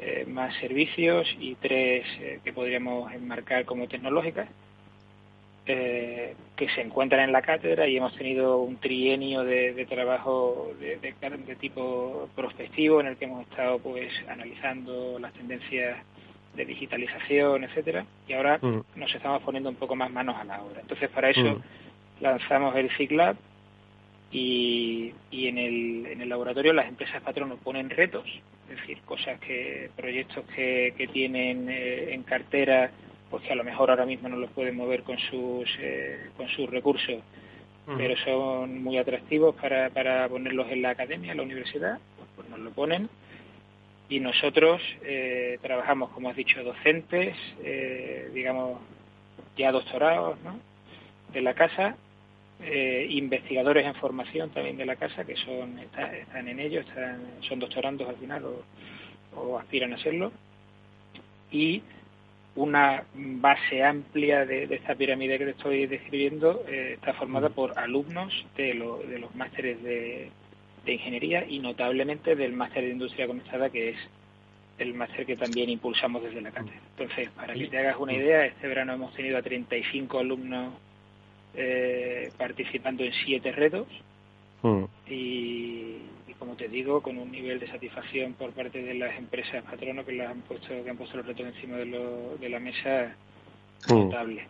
[0.00, 4.50] eh, más servicios y tres eh, que podríamos enmarcar como tecnológicas,
[5.74, 11.56] que se encuentran en la cátedra y hemos tenido un trienio de, trabajo de, de,
[11.56, 15.98] tipo prospectivo en el que hemos estado pues analizando las tendencias
[16.54, 18.80] de digitalización, etcétera, y ahora mm.
[18.96, 20.80] nos estamos poniendo un poco más manos a la obra.
[20.80, 21.62] Entonces, para eso mm
[22.20, 23.36] lanzamos el CICLAB
[24.30, 28.26] y, y en, el, en el laboratorio las empresas patronos ponen retos,
[28.70, 32.90] es decir, cosas que, proyectos que, que tienen eh, en cartera,
[33.30, 36.48] pues que a lo mejor ahora mismo no los pueden mover con sus, eh, con
[36.48, 37.22] sus recursos,
[37.96, 42.48] pero son muy atractivos para, para ponerlos en la academia, en la universidad, pues, pues
[42.50, 43.08] nos lo ponen.
[44.10, 47.34] Y nosotros eh, trabajamos, como has dicho, docentes,
[48.34, 48.78] digamos,
[49.56, 50.58] ya doctorados, ¿no?
[51.32, 51.96] de la casa
[52.60, 57.60] eh, investigadores en formación también de la casa que son están en ello, están, son
[57.60, 58.44] doctorandos al final
[59.36, 60.32] o, aspiran a serlo
[61.52, 61.82] y
[62.58, 68.32] una base amplia de, esta pirámide que te estoy describiendo eh, está formada por alumnos
[68.56, 68.74] de,
[69.08, 70.30] de los másteres de,
[70.84, 73.96] de, ingeniería y notablemente del máster de industria conectada que es
[74.78, 76.80] el máster que también impulsamos desde la cátedra.
[76.96, 80.74] Entonces, para que te hagas una idea, este verano hemos tenido a 35 alumnos
[81.54, 83.86] eh, participando en siete retos
[84.62, 84.84] mm.
[85.08, 85.96] y,
[86.38, 90.12] como te digo con un nivel de satisfacción por parte de las empresas patrono que
[90.12, 93.14] las han puesto que han puesto los retos encima de, la mesa
[93.88, 93.94] mm.
[93.94, 94.46] notable.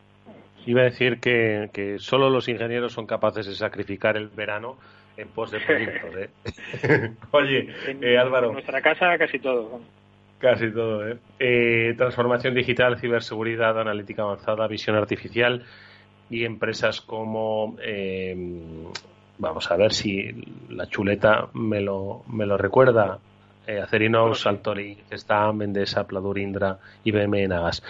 [0.67, 4.77] Iba a decir que, que solo los ingenieros son capaces de sacrificar el verano
[5.17, 6.15] en pos de proyectos.
[6.17, 7.11] ¿eh?
[7.33, 7.69] Oye,
[8.01, 8.49] eh, Álvaro.
[8.49, 9.81] En nuestra casa casi todo.
[10.39, 11.19] Casi todo, ¿eh?
[11.41, 11.95] ¿eh?
[11.97, 15.65] Transformación digital, ciberseguridad, analítica avanzada, visión artificial
[16.31, 18.37] y empresas como eh,
[19.39, 20.31] vamos a ver si
[20.69, 23.19] la chuleta me lo, me lo recuerda
[23.67, 27.83] eh, Acerinox, Altori, está Mendesa, Pladur, Indra, IBM, Nagas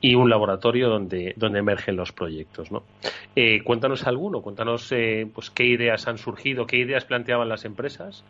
[0.00, 2.72] y un laboratorio donde, donde emergen los proyectos.
[2.72, 2.84] ¿no?
[3.34, 8.24] Eh, cuéntanos alguno, cuéntanos eh, pues qué ideas han surgido, qué ideas planteaban las empresas.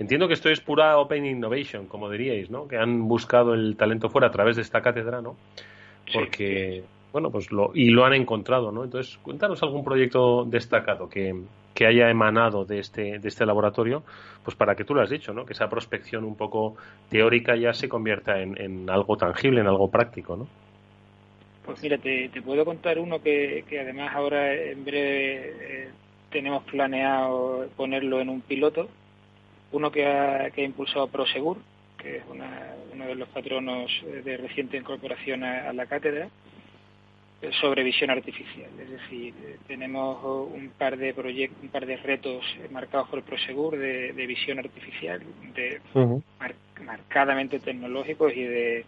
[0.00, 2.66] Entiendo que esto es pura Open Innovation, como diríais, ¿no?
[2.66, 5.36] que han buscado el talento fuera a través de esta cátedra, ¿no?
[6.12, 8.84] porque bueno, pues lo, y lo han encontrado, ¿no?
[8.84, 11.34] Entonces, cuéntanos algún proyecto destacado que,
[11.78, 14.02] que haya emanado de este, de este laboratorio,
[14.42, 15.46] pues para que tú lo has dicho, ¿no?
[15.46, 16.74] Que esa prospección un poco
[17.08, 20.48] teórica ya se convierta en, en algo tangible, en algo práctico, ¿no?
[21.64, 25.88] Pues mira, te, puedo contar uno que, que además ahora en breve eh,
[26.32, 28.88] tenemos planeado ponerlo en un piloto,
[29.70, 31.58] uno que ha, que ha impulsado Prosegur,
[31.96, 33.88] que es una, uno de los patronos
[34.24, 36.28] de reciente incorporación a la cátedra,
[37.60, 38.68] sobre visión artificial.
[38.80, 39.34] Es decir,
[39.66, 40.18] tenemos
[40.52, 45.22] un par de proyectos, un par de retos marcados por Prosegur de, de visión artificial,
[45.54, 45.80] de
[46.84, 48.84] marcadamente tecnológicos y de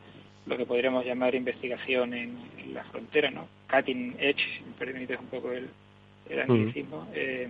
[0.46, 3.48] lo que podríamos llamar investigación en, la frontera, ¿no?
[3.68, 5.68] Cutting edge, si me permites un poco el,
[6.28, 7.08] el anglicismo.
[7.12, 7.48] Eh,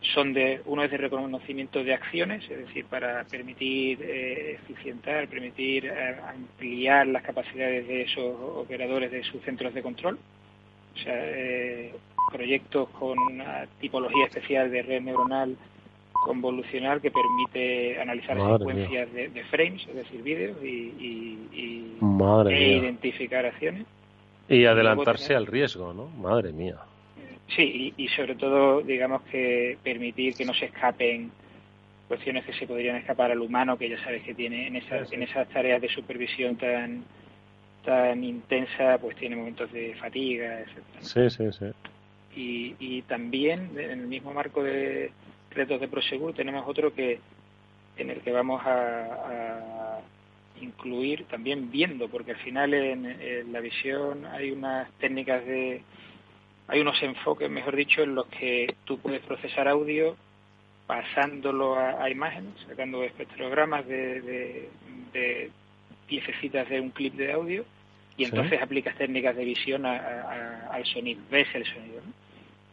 [0.00, 5.86] son de uno es de reconocimiento de acciones, es decir, para permitir eh, eficientar, permitir
[5.86, 10.18] eh, ampliar las capacidades de esos operadores de sus centros de control.
[10.94, 11.94] O sea, eh,
[12.32, 15.56] proyectos con una tipología especial de red neuronal
[16.24, 23.86] convolucional que permite analizar secuencias de, frames, es decir, vídeos, y, e identificar acciones.
[24.48, 26.08] Y adelantarse al riesgo, ¿no?
[26.08, 26.76] Madre mía.
[27.54, 31.32] Sí, y, sobre todo, digamos que permitir que no se escapen
[32.06, 35.22] cuestiones que se podrían escapar al humano, que ya sabes que tiene en esas, en
[35.22, 37.04] esas tareas de supervisión tan
[37.84, 41.00] tan intensa, pues tiene momentos de fatiga, etcétera.
[41.00, 41.66] Sí, sí, sí.
[42.36, 45.10] Y, y también en el mismo marco de
[45.50, 47.20] retos de Prosegur tenemos otro que
[47.96, 50.00] en el que vamos a,
[50.60, 55.82] incluir también viendo, porque al final en la visión hay unas técnicas de
[56.70, 60.16] hay unos enfoques, mejor dicho, en los que tú puedes procesar audio
[60.86, 64.68] pasándolo a, imágenes, sacando espectrogramas de, de,
[65.12, 65.50] de,
[66.06, 67.64] piececitas de un clip de audio
[68.16, 72.00] y entonces aplicas técnicas de visión al sonido, ves el sonido.
[72.04, 72.19] ¿no?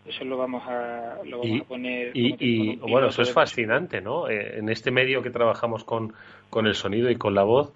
[0.07, 2.11] Eso lo vamos a, lo vamos a poner.
[2.15, 4.29] Y, bueno, eso es fascinante, ¿no?
[4.29, 6.13] Eh, en este medio que trabajamos con,
[6.49, 7.73] con el sonido y con la voz,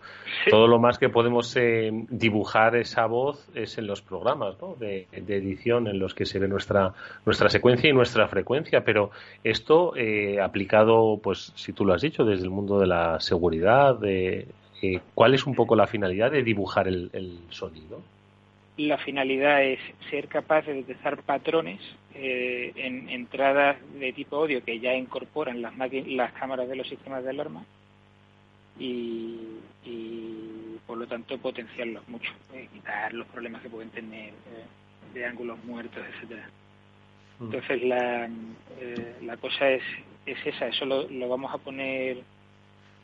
[0.49, 4.75] todo lo más que podemos eh, dibujar esa voz es en los programas ¿no?
[4.75, 6.93] de, edición en los que se ve nuestra,
[7.25, 8.85] nuestra secuencia y nuestra frecuencia.
[8.85, 9.11] Pero
[9.43, 13.99] esto eh, aplicado, pues, si tú lo has dicho, desde el mundo de la seguridad,
[13.99, 14.47] de,
[15.13, 18.01] ¿cuál es un poco la finalidad de dibujar el, el sonido?
[18.77, 19.79] La finalidad es
[20.09, 21.79] ser capaz de detectar patrones
[22.13, 27.23] eh, en entradas de tipo audio que ya incorporan las, las cámaras de los sistemas
[27.23, 27.65] de alarma
[28.79, 29.37] y,
[30.87, 35.63] por lo tanto potenciarlos mucho, eh, quitar los problemas que pueden tener eh, de ángulos
[35.63, 36.49] muertos, etcétera.
[37.39, 37.43] Mm.
[37.45, 38.29] Entonces la,
[39.23, 39.83] la cosa es,
[40.25, 42.17] es esa, eso lo, lo vamos a poner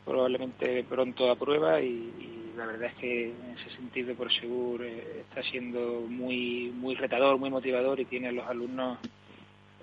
[0.04, 5.22] probablemente pronto a prueba y, la verdad es que en ese sentido por seguro eh,
[5.28, 8.98] está siendo muy muy retador, muy motivador y tiene a los alumnos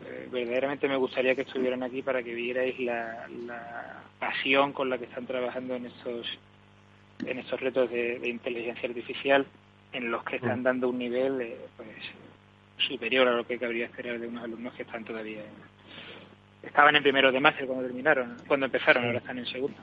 [0.05, 5.05] eh, verdaderamente me gustaría que estuvieran aquí para que vierais la, pasión con la que
[5.05, 6.27] están trabajando en estos
[7.25, 9.45] en estos retos de, inteligencia artificial
[9.93, 10.63] en los que están mm.
[10.63, 11.87] dando un nivel eh, pues
[12.89, 15.43] superior a lo que cabría esperar de unos alumnos que están todavía
[16.61, 19.77] estaban en primero de máster cuando terminaron cuando empezaron ahora están en segundo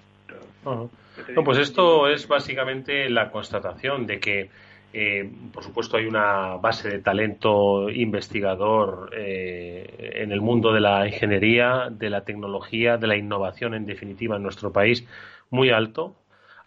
[0.65, 4.51] no, pues esto es básicamente la constatación de que,
[4.93, 11.07] eh, por supuesto, hay una base de talento investigador eh, en el mundo de la
[11.07, 15.07] ingeniería, de la tecnología, de la innovación, en definitiva, en nuestro país,
[15.51, 16.17] muy alto.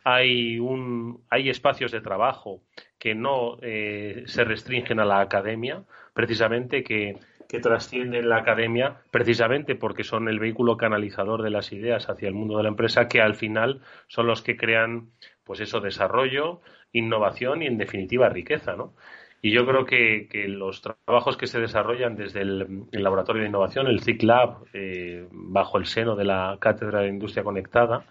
[0.04, 2.62] Hay, un, hay espacios de trabajo
[2.99, 7.17] que no eh, se restringen a la academia, precisamente que
[7.56, 12.34] que trascienden la academia precisamente porque son el vehículo canalizador de las ideas hacia el
[12.34, 15.12] mundo de la empresa que al final son los que crean
[15.46, 16.60] pues eso desarrollo,
[16.91, 18.94] innovación y en definitiva riqueza, ¿no?
[19.41, 24.02] Y yo creo que, los trabajos que se desarrollan desde el, laboratorio de innovación, el
[24.02, 28.06] CIC Lab, eh, bajo el seno de la Cátedra de Industria Conectada,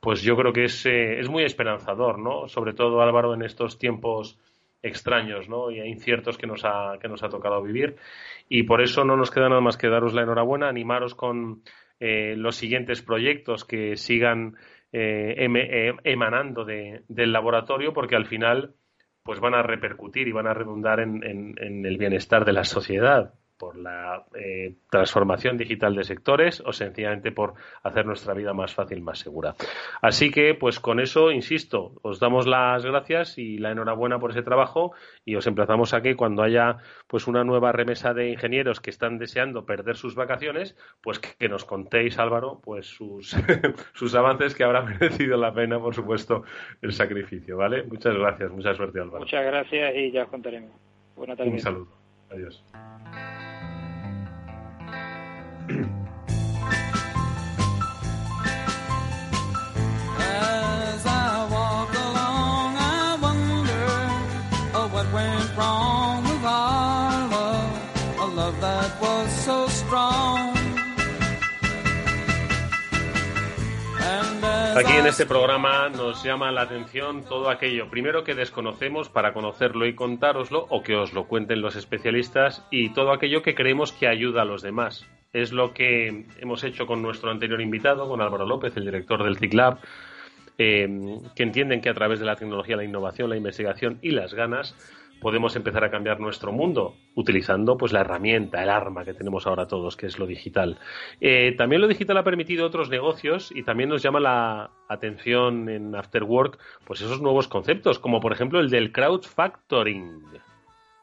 [0.00, 2.48] pues yo creo que es, eh, es muy esperanzador, ¿no?
[2.48, 4.38] Sobre todo, Álvaro, en estos tiempos
[4.82, 5.70] extraños ¿no?
[5.70, 7.96] y inciertos que nos, ha, que nos ha tocado vivir.
[8.48, 11.62] Y por eso no nos queda nada más que daros la enhorabuena, animaros con
[12.00, 14.56] eh, los siguientes proyectos que sigan
[14.92, 18.74] eh, eh, emanando de, del laboratorio, porque al final
[19.22, 23.34] pues van a repercutir y van a redundar en, en el bienestar de la sociedad
[23.62, 29.02] por la eh, transformación digital de sectores o sencillamente por hacer nuestra vida más fácil,
[29.02, 29.54] más segura.
[30.00, 34.42] Así que, pues con eso, insisto, os damos las gracias y la enhorabuena por ese
[34.42, 34.94] trabajo
[35.24, 39.16] y os emplazamos a que cuando haya pues una nueva remesa de ingenieros que están
[39.18, 43.30] deseando perder sus vacaciones, pues que, nos contéis, Álvaro, pues sus,
[43.94, 46.42] sus avances que habrá merecido la pena, por supuesto,
[46.80, 47.84] el sacrificio, ¿vale?
[47.84, 49.20] Muchas gracias, mucha suerte, Álvaro.
[49.20, 50.72] Muchas gracias y ya os contaremos.
[51.14, 51.52] Buenas tardes.
[51.52, 52.02] Un saludo.
[52.28, 52.64] Adiós.
[74.82, 79.86] Aquí en este programa nos llama la atención todo aquello, primero que desconocemos para conocerlo
[79.86, 84.08] y contároslo, o que os lo cuenten los especialistas, y todo aquello que creemos que
[84.08, 85.06] ayuda a los demás.
[85.32, 89.38] Es lo que hemos hecho con nuestro anterior invitado, con Álvaro López, el director del
[89.38, 89.78] CICLAB,
[90.58, 90.88] eh,
[91.36, 94.74] que entienden que a través de la tecnología, la innovación, la investigación y las ganas
[95.22, 99.68] podemos empezar a cambiar nuestro mundo utilizando pues la herramienta, el arma que tenemos ahora
[99.68, 100.78] todos, que es lo digital.
[101.20, 105.94] Eh, también lo digital ha permitido otros negocios y también nos llama la atención en
[105.94, 110.22] After Work pues esos nuevos conceptos, como por ejemplo el del crowdfactoring.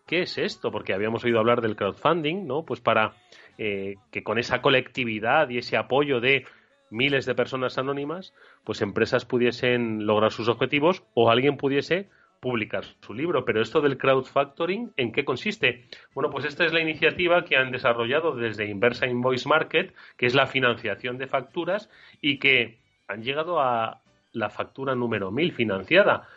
[0.05, 0.69] ¿Qué es esto?
[0.69, 2.63] Porque habíamos oído hablar del crowdfunding, ¿no?
[2.65, 3.13] Pues para
[3.57, 6.45] eh, que con esa colectividad y ese apoyo de
[6.91, 8.33] miles de personas anónimas,
[8.65, 12.09] pues empresas pudiesen lograr sus objetivos o alguien pudiese
[12.39, 13.45] publicar su libro.
[13.45, 15.85] Pero esto del crowdfactoring, ¿en qué consiste?
[16.13, 20.35] Bueno, pues esta es la iniciativa que han desarrollado desde Inversa Invoice Market, que es
[20.35, 21.89] la financiación de facturas
[22.21, 22.77] y que
[23.07, 24.01] han llegado a
[24.33, 26.27] la factura número 1000 financiada.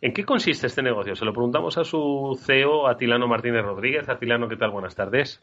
[0.00, 1.14] ¿En qué consiste este negocio?
[1.14, 4.08] Se lo preguntamos a su CEO, Atilano Martínez Rodríguez.
[4.08, 4.70] Atilano, ¿qué tal?
[4.70, 5.40] Buenas tardes.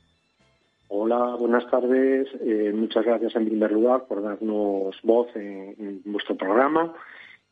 [0.89, 2.27] Hola, buenas tardes.
[2.41, 6.93] Eh, muchas gracias en primer lugar por darnos voz en vuestro programa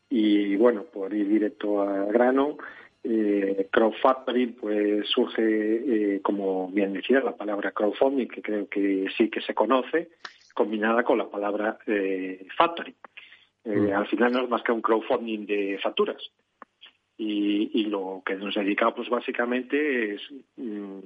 [0.10, 2.58] y bueno, por ir directo al grano,
[3.04, 5.42] eh, crowdfunding pues surge,
[6.16, 10.10] eh, como bien decía, la palabra crowdfunding, que creo que sí que se conoce,
[10.54, 12.96] combinada con la palabra eh, factoring.
[13.64, 13.94] Eh, mm.
[13.94, 16.32] Al final no es más que un crowdfunding de facturas.
[17.20, 20.22] Y, y, lo que nos dedicamos pues, básicamente es
[20.58, 21.00] mm,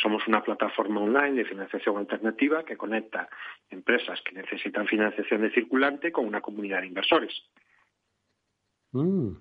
[0.00, 3.28] somos una plataforma online de financiación alternativa que conecta
[3.70, 7.42] empresas que necesitan financiación de circulante con una comunidad de inversores.
[8.92, 9.36] Mm.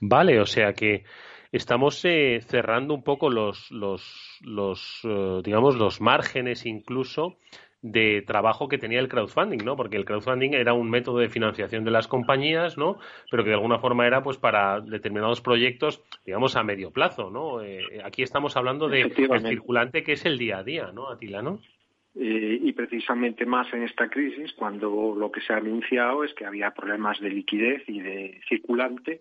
[0.00, 1.04] Vale, o sea que
[1.52, 7.38] estamos eh, cerrando un poco los, los, los eh, digamos, los márgenes incluso
[7.82, 9.76] de trabajo que tenía el crowdfunding, ¿no?
[9.76, 12.98] Porque el crowdfunding era un método de financiación de las compañías, ¿no?
[13.30, 17.62] Pero que de alguna forma era, pues, para determinados proyectos, digamos, a medio plazo, ¿no?
[17.62, 21.42] Eh, aquí estamos hablando de el circulante que es el día a día, ¿no, Atila,
[21.42, 21.60] no?
[22.18, 26.46] Eh, y precisamente más en esta crisis, cuando lo que se ha anunciado es que
[26.46, 29.20] había problemas de liquidez y de circulante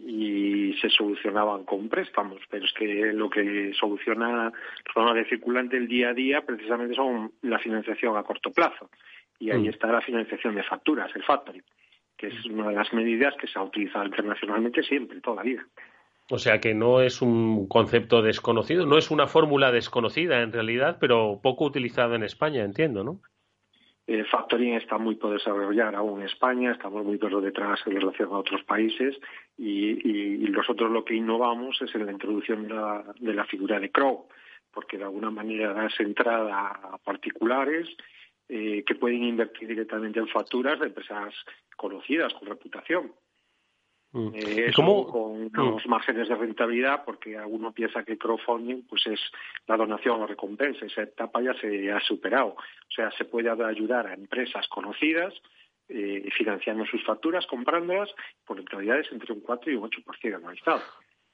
[0.00, 5.76] y se solucionaban con préstamos, pero es que lo que soluciona los problemas de circulante
[5.76, 8.90] el día a día precisamente son la financiación a corto plazo
[9.38, 9.68] y ahí mm.
[9.68, 11.62] está la financiación de facturas, el factoring,
[12.16, 15.64] que es una de las medidas que se ha utilizado internacionalmente siempre, toda la vida.
[16.30, 20.96] O sea que no es un concepto desconocido, no es una fórmula desconocida en realidad,
[20.98, 23.20] pero poco utilizada en España, entiendo, ¿no?
[24.06, 28.28] El factoring está muy por desarrollar aún en España, estamos muy por detrás en relación
[28.32, 29.18] a otros países
[29.56, 34.28] y, nosotros lo que innovamos es en la introducción de la, figura de Crow,
[34.72, 37.88] porque de alguna manera das entrada a particulares
[38.48, 41.34] eh, que pueden invertir directamente en facturas de empresas
[41.76, 43.12] conocidas, con reputación.
[44.14, 44.30] Mm.
[44.32, 45.08] Eh, ¿Cómo?
[45.08, 45.68] con mm.
[45.68, 49.20] unos márgenes de rentabilidad, porque alguno piensa que crowdfunding pues es
[49.66, 50.86] la donación o recompensa.
[50.86, 52.50] Esa etapa ya se ha superado.
[52.50, 55.34] O sea, se puede ayudar a empresas conocidas
[55.88, 58.08] eh, financiando sus facturas, comprándolas
[58.46, 60.80] por rentabilidades entre un 4 y un 8% anualizado.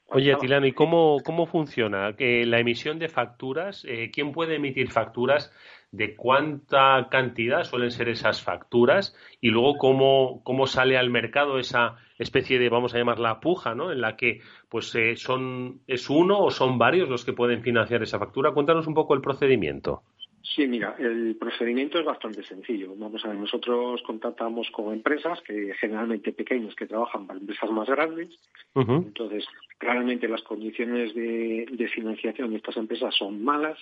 [0.07, 2.17] Oye, Tilano, ¿y cómo, cómo funciona?
[2.17, 5.53] que la emisión de facturas, eh, ¿quién puede emitir facturas?
[5.93, 9.17] ¿De cuánta cantidad suelen ser esas facturas?
[9.41, 13.91] Y luego, ¿cómo, cómo sale al mercado esa especie de, vamos a llamarla puja, ¿no?
[13.91, 18.03] En la que, pues, eh, son, ¿es uno o son varios los que pueden financiar
[18.03, 18.53] esa factura?
[18.53, 20.03] Cuéntanos un poco el procedimiento.
[20.43, 22.95] Sí, mira, el procedimiento es bastante sencillo.
[22.97, 27.89] Vamos a ver, nosotros contactamos con empresas que generalmente pequeñas que trabajan para empresas más
[27.89, 28.29] grandes.
[28.75, 29.45] Entonces,
[29.79, 33.79] claramente las condiciones de, financiación de estas empresas son malas,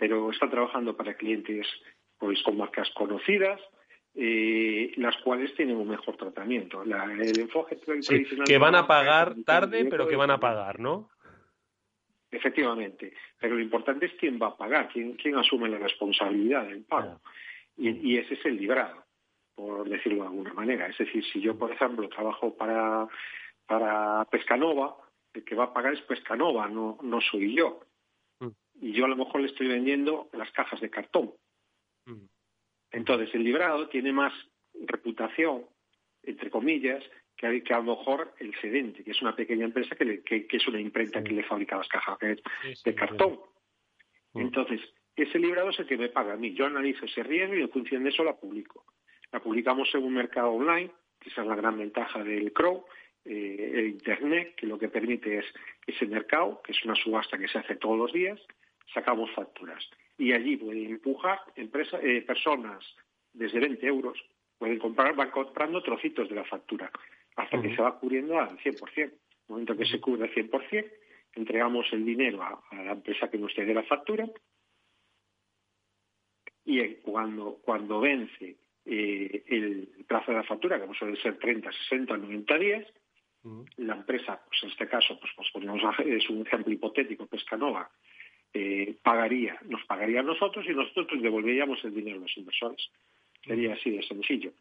[0.00, 1.66] pero están trabajando para clientes
[2.16, 3.60] pues con marcas conocidas,
[4.14, 6.82] eh, las cuales tienen un mejor tratamiento.
[6.82, 11.10] el enfoque tradicional que van a pagar tarde, pero que van a pagar, ¿no?
[12.30, 16.84] Efectivamente, pero lo importante es quién va a pagar, quién, quién asume la responsabilidad del
[16.84, 17.20] pago.
[17.76, 19.04] Y, ese es el librado,
[19.54, 20.86] por decirlo de alguna manera.
[20.86, 23.06] Es decir, si yo, por ejemplo, trabajo para,
[23.66, 24.96] para Pescanova,
[25.34, 27.80] el que va a pagar es Pescanova, no, no soy yo.
[28.80, 31.32] Y yo a lo mejor le estoy vendiendo las cajas de cartón.
[32.06, 32.26] Mm.
[32.92, 34.32] Entonces, el librado tiene más
[34.86, 35.66] reputación,
[36.22, 37.04] entre comillas,
[37.36, 41.22] que, a lo mejor el cedente, que es una pequeña empresa que, es una imprenta
[41.22, 43.40] que le fabrica las cajas de, cartón.
[44.34, 44.40] Mm.
[44.40, 44.80] Entonces,
[45.16, 46.54] ese librado es el que me paga a mí.
[46.54, 48.84] Yo analizo ese riesgo y en función de eso la publico.
[49.32, 52.84] La publicamos en un mercado online, que esa es la gran ventaja del Crow,
[53.24, 55.46] eh, el Internet, que lo que permite es
[55.86, 58.40] ese mercado, que es una subasta que se hace todos los días,
[58.92, 59.84] sacamos facturas.
[60.18, 62.84] Y allí pueden empujar empresas, eh, personas
[63.32, 64.18] desde 20 euros,
[64.58, 66.90] pueden comprar, van comprando trocitos de la factura
[67.36, 68.96] hasta que se va cubriendo al 100%.
[68.96, 69.12] En el
[69.48, 70.90] momento que se cubre al 100%,
[71.34, 74.28] entregamos el dinero a, la empresa que nos dé la factura
[76.64, 82.16] y cuando, cuando vence eh, el plazo de la factura, que suele ser 30, 60,
[82.16, 82.86] 90 días.
[83.78, 87.90] La empresa, pues en este caso, pues, pues ponemos es un ejemplo hipotético, Pescanova,
[88.52, 92.90] eh, pagaría, nos pagaría a nosotros y nosotros pues, devolveríamos el dinero a los inversores.
[93.44, 94.52] Sería así de sencillo.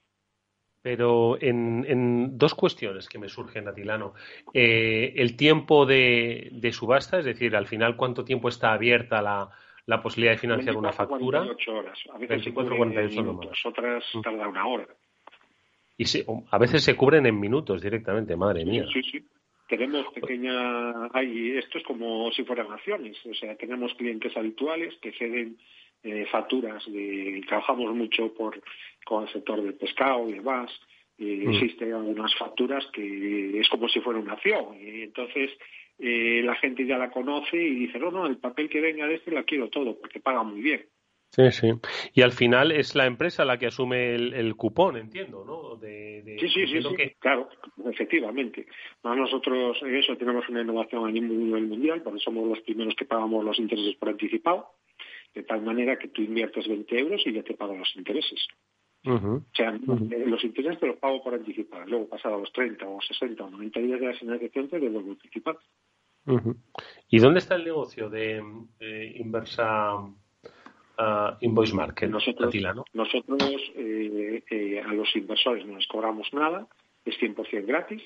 [0.82, 4.14] Pero en, dos cuestiones que me surgen, Atilano.
[4.54, 9.50] Eh, el tiempo de, subasta, es decir, al final, ¿cuánto tiempo está abierta la,
[9.86, 11.40] la posibilidad de financiar una factura?
[11.40, 12.00] 48 horas.
[12.14, 14.22] A veces 24, 48 minutos, otras mm.
[14.22, 14.88] tarda una hora.
[15.98, 16.06] Y
[16.50, 18.86] a veces se cubren en minutos directamente, madre mía.
[18.94, 19.22] Sí, sí.
[19.70, 21.10] Tenemos pequeña.
[21.14, 23.18] Hay, esto es como si fueran acciones.
[23.26, 25.58] O sea, tenemos clientes habituales que ceden
[26.04, 26.84] eh, facturas.
[26.92, 28.60] De, trabajamos mucho por,
[29.06, 30.72] con el sector del pescado y demás.
[31.20, 31.52] Mm.
[31.52, 34.76] Existen algunas facturas que es como si fuera una acción.
[34.82, 35.52] Y entonces
[36.00, 39.16] eh, la gente ya la conoce y dice, no, no, el papel que venga de
[39.16, 40.84] este la quiero todo porque paga muy bien.
[41.32, 41.68] Sí, sí.
[42.14, 45.76] Y al final es la empresa la que asume el, cupón, entiendo, ¿no?
[45.76, 46.82] De, sí, sí, sí,
[47.20, 47.50] claro,
[47.86, 48.66] efectivamente.
[49.04, 53.46] Nosotros en eso tenemos una innovación a nivel mundial, porque somos los primeros que pagamos
[53.46, 54.72] los intereses por anticipado,
[55.36, 58.48] de tal manera que tú inviertes 20 euros y ya te pagan los intereses.
[59.06, 61.86] O sea, eh, los intereses te los pago por anticipado.
[61.86, 65.60] Luego, pasado los 30 o 60 o 90 días de la financiación, te devuelvo anticipado.
[67.08, 68.44] ¿Y dónde está el negocio de
[68.80, 69.94] eh, Inversa
[71.42, 72.10] Invoice Market?
[72.10, 72.54] Nosotros,
[72.94, 76.68] nosotros eh, eh, a los inversores no les cobramos nada,
[77.06, 78.02] es 100% gratis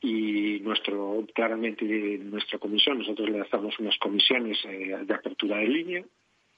[0.00, 1.84] y nuestro claramente
[2.22, 6.04] nuestra comisión, nosotros le damos unas comisiones de apertura de línea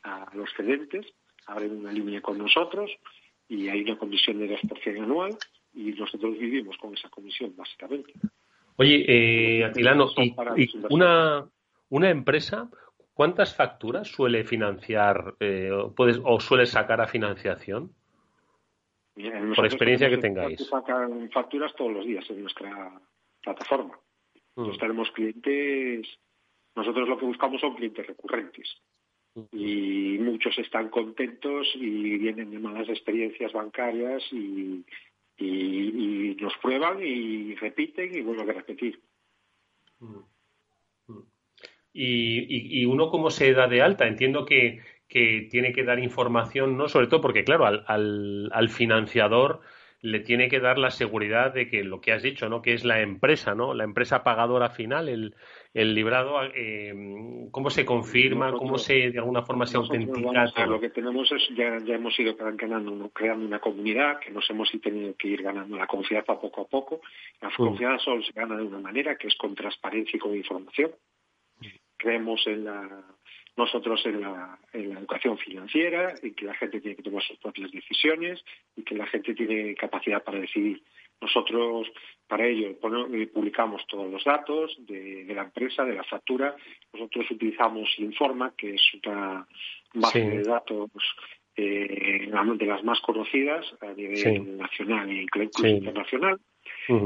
[0.02, 1.06] a los cedentes,
[1.46, 2.90] abren una línea con nosotros
[3.48, 5.36] y hay una comisión de 2% anual
[5.74, 8.12] y nosotros vivimos con esa comisión básicamente.
[8.76, 10.08] Oye, eh, Atilano,
[10.56, 11.46] y, una,
[11.90, 12.70] una empresa,
[13.14, 17.92] ¿cuántas facturas suele financiar eh, puedes, o suele sacar a financiación?
[19.54, 20.66] Por experiencia que tengáis.
[20.68, 23.00] Sacan facturas todos los días en nuestra
[23.42, 23.98] plataforma.
[24.56, 24.76] Mm.
[24.78, 26.06] tenemos clientes,
[26.74, 28.68] nosotros lo que buscamos son clientes recurrentes.
[29.34, 29.42] Mm.
[29.52, 34.84] Y muchos están contentos y vienen de malas experiencias bancarias y,
[35.38, 39.00] y, nos prueban y repiten y vuelven a repetir.
[41.93, 44.07] ¿Y, y, uno cómo se da de alta?
[44.07, 46.88] Entiendo que, que, tiene que dar información, ¿no?
[46.88, 49.61] Sobre todo porque, claro, al, al, al financiador
[50.03, 52.62] le tiene que dar la seguridad de que lo que has dicho, ¿no?
[52.62, 53.74] Que es la empresa, ¿no?
[53.74, 55.34] La empresa pagadora final, el,
[55.74, 56.95] el librado, eh,
[57.51, 58.51] ¿cómo se confirma?
[58.53, 60.66] ¿Cómo se, de alguna forma, se autentica?
[60.66, 64.70] lo que tenemos es, ya, ya hemos ido ganando, creando una comunidad que nos hemos
[64.82, 67.01] tenido que ir ganando la confianza poco a poco.
[67.43, 67.57] La mm.
[67.57, 70.93] confianza solo se gana de una manera, que es con transparencia y con información.
[72.01, 73.05] Creemos en la,
[73.57, 77.38] nosotros en la, en la educación financiera, en que la gente tiene que tomar sus
[77.38, 78.42] propias decisiones
[78.74, 80.82] y que la gente tiene capacidad para decidir.
[81.20, 81.92] Nosotros,
[82.26, 86.57] para ello, eh, publicamos todos los datos de, la empresa, de la factura.
[86.94, 89.46] Nosotros utilizamos Informa, que es una
[89.92, 90.90] base de datos
[91.55, 96.40] eh, de las más conocidas a nivel nacional e incluso internacional.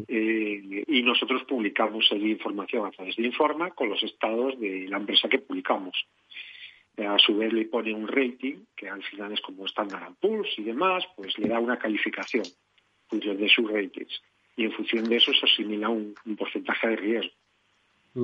[0.08, 4.96] Eh, y nosotros publicamos la información a través de Informa con los estados de la
[4.96, 6.06] empresa que publicamos.
[6.96, 10.62] A su vez le pone un rating, que al final es como Standard Poor's y
[10.62, 12.44] demás, pues le da una calificación
[13.08, 14.22] función de sus ratings.
[14.56, 17.32] Y en función de eso se asimila un, porcentaje de riesgo.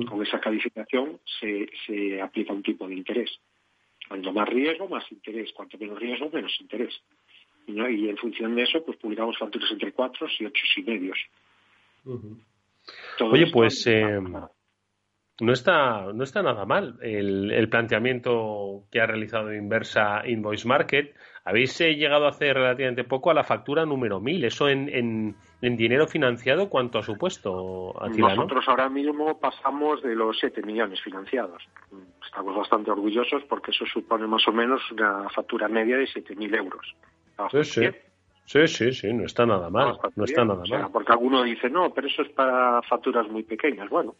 [0.07, 3.29] Con esa calificación se, se aplica un tipo de interés.
[4.07, 5.51] Cuanto más riesgo, más interés.
[5.51, 7.01] Cuanto menos riesgo, menos interés.
[7.67, 11.19] Y, y en función de eso, pues publicamos facturas entre cuatro y ocho y medios.
[12.05, 14.19] Oye, pues eh,
[15.39, 21.15] no está, no está nada mal el, el, planteamiento que ha realizado Inversa Invoice Market
[21.43, 24.45] habéis eh, llegado a hacer relativamente poco a la factura número 1000.
[24.45, 30.61] ¿Eso en, en, dinero financiado cuánto ha supuesto, Nosotros ahora mismo pasamos de los 7
[30.63, 31.63] millones financiados.
[32.25, 36.95] Estamos bastante orgullosos porque eso supone más o menos una factura media de 7.000 euros.
[37.51, 37.89] Sí, sí.
[38.51, 39.97] Sí, sí, sí, no está nada mal.
[40.17, 40.89] No está nada mal.
[40.91, 43.89] porque alguno dice, no, pero eso es para facturas muy pequeñas.
[43.89, 44.13] Bueno,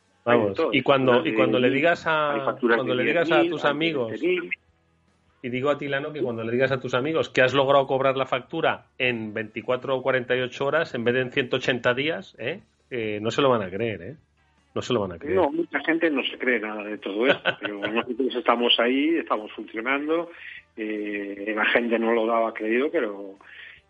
[0.71, 5.69] y cuando, y cuando le digas a, cuando le digas a tus amigos y digo
[5.69, 8.85] a Tilano que cuando le digas a tus amigos que has logrado cobrar la factura
[8.97, 12.61] en 24 o 48 horas en vez de en 180 días, ¿eh?
[12.89, 13.19] ¿eh?
[13.21, 14.15] no se lo van a creer, ¿eh?
[14.73, 15.35] No se lo van a creer.
[15.35, 19.51] No, mucha gente no se cree nada de todo esto, pero nosotros estamos ahí, estamos
[19.51, 20.29] funcionando,
[20.77, 23.35] eh, la gente no lo daba creído, pero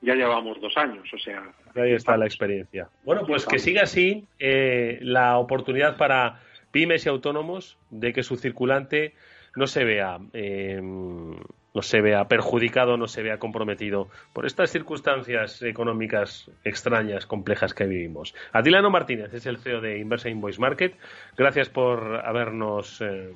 [0.02, 1.44] ya llevamos dos años, o sea...
[1.76, 2.90] Ahí está la experiencia.
[3.04, 6.40] Bueno, pues que siga así eh, la oportunidad para
[6.72, 9.14] pymes y autónomos de que su circulante
[9.56, 11.36] no se vea em,
[11.74, 17.86] no se vea perjudicado, no se vea comprometido por estas circunstancias económicas extrañas, complejas que
[17.86, 18.36] vivimos.
[18.52, 20.96] Atilano Martínez es el CEO de Inversa Invoice Market.
[21.38, 23.34] Gracias por habernos eh,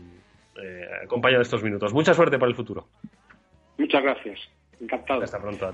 [0.61, 1.93] eh, acompañado estos minutos.
[1.93, 2.87] Mucha suerte para el futuro.
[3.77, 4.39] Muchas gracias.
[4.81, 5.23] Encantado.
[5.23, 5.73] Hasta pronto.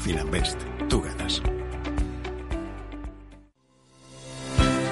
[0.00, 1.42] Finanbest, tú ganas.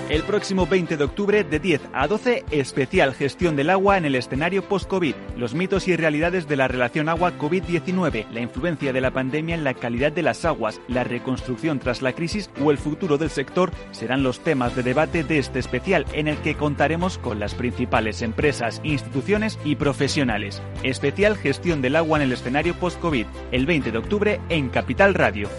[0.09, 4.15] El próximo 20 de octubre de 10 a 12, especial gestión del agua en el
[4.15, 9.55] escenario post-COVID, los mitos y realidades de la relación agua-COVID-19, la influencia de la pandemia
[9.55, 13.29] en la calidad de las aguas, la reconstrucción tras la crisis o el futuro del
[13.29, 17.55] sector serán los temas de debate de este especial en el que contaremos con las
[17.55, 20.63] principales empresas, instituciones y profesionales.
[20.85, 25.51] Especial gestión del agua en el escenario post-COVID, el 20 de octubre en Capital Radio.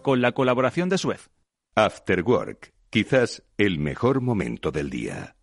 [0.00, 1.28] Con la colaboración de Suez.
[1.74, 5.36] After Work, quizás el mejor momento del día.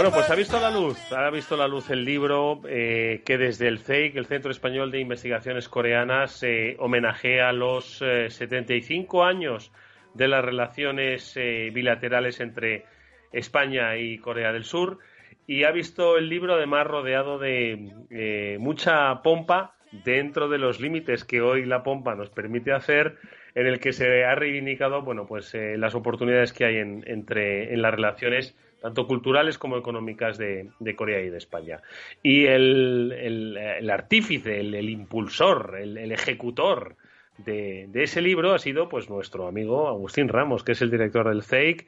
[0.00, 3.68] Bueno, pues ha visto la luz, ha visto la luz el libro eh, que desde
[3.68, 9.72] el CEIC, el Centro Español de Investigaciones Coreanas, eh, homenajea los 75 eh, años
[10.14, 12.86] de las relaciones bilaterales entre
[13.30, 15.00] España y Corea del Sur.
[15.46, 21.42] Y ha visto el libro además rodeado de mucha pompa dentro de los límites que
[21.42, 23.18] hoy la pompa nos permite hacer
[23.54, 27.92] en el que se ha reivindicado bueno pues las oportunidades que hay entre en las
[27.92, 31.80] relaciones tanto culturales como económicas de, Corea y de España.
[32.22, 36.96] Y el, artífice, el, impulsor, el, ejecutor
[37.38, 41.42] de, ese libro ha sido pues nuestro amigo Agustín Ramos, que es el director del
[41.42, 41.86] CEIC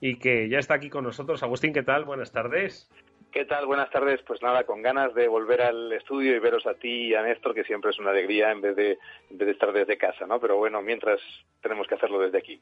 [0.00, 1.42] y que ya está aquí con nosotros.
[1.42, 2.04] Agustín, ¿qué tal?
[2.04, 2.90] Buenas tardes.
[3.32, 3.64] ¿Qué tal?
[3.64, 4.20] Buenas tardes.
[4.26, 7.54] Pues nada, con ganas de volver al estudio y veros a ti y a Néstor,
[7.54, 8.98] que siempre es una alegría en vez de,
[9.30, 10.38] en vez de estar desde casa, ¿no?
[10.38, 11.18] Pero bueno, mientras
[11.62, 12.60] tenemos que hacerlo desde aquí.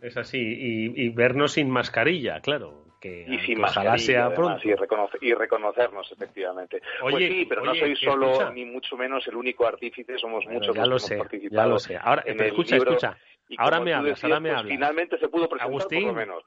[0.00, 2.84] Es así, y, vernos sin mascarilla, claro.
[3.04, 4.62] Que, y sin mascarilla, sea pronto.
[5.20, 6.80] y, reconocernos, efectivamente.
[7.02, 10.74] Pues oye, sí, pero no soy solo, ni mucho menos, el único artífice, somos muchos
[10.74, 11.98] ya los lo que hemos sé, Ya lo sé.
[12.00, 13.18] Ahora, escucha, escucha.
[13.58, 14.72] Ahora me hablas, ahora me pues hablas.
[14.72, 16.44] Finalmente se pudo presentar Agustín, por lo menos.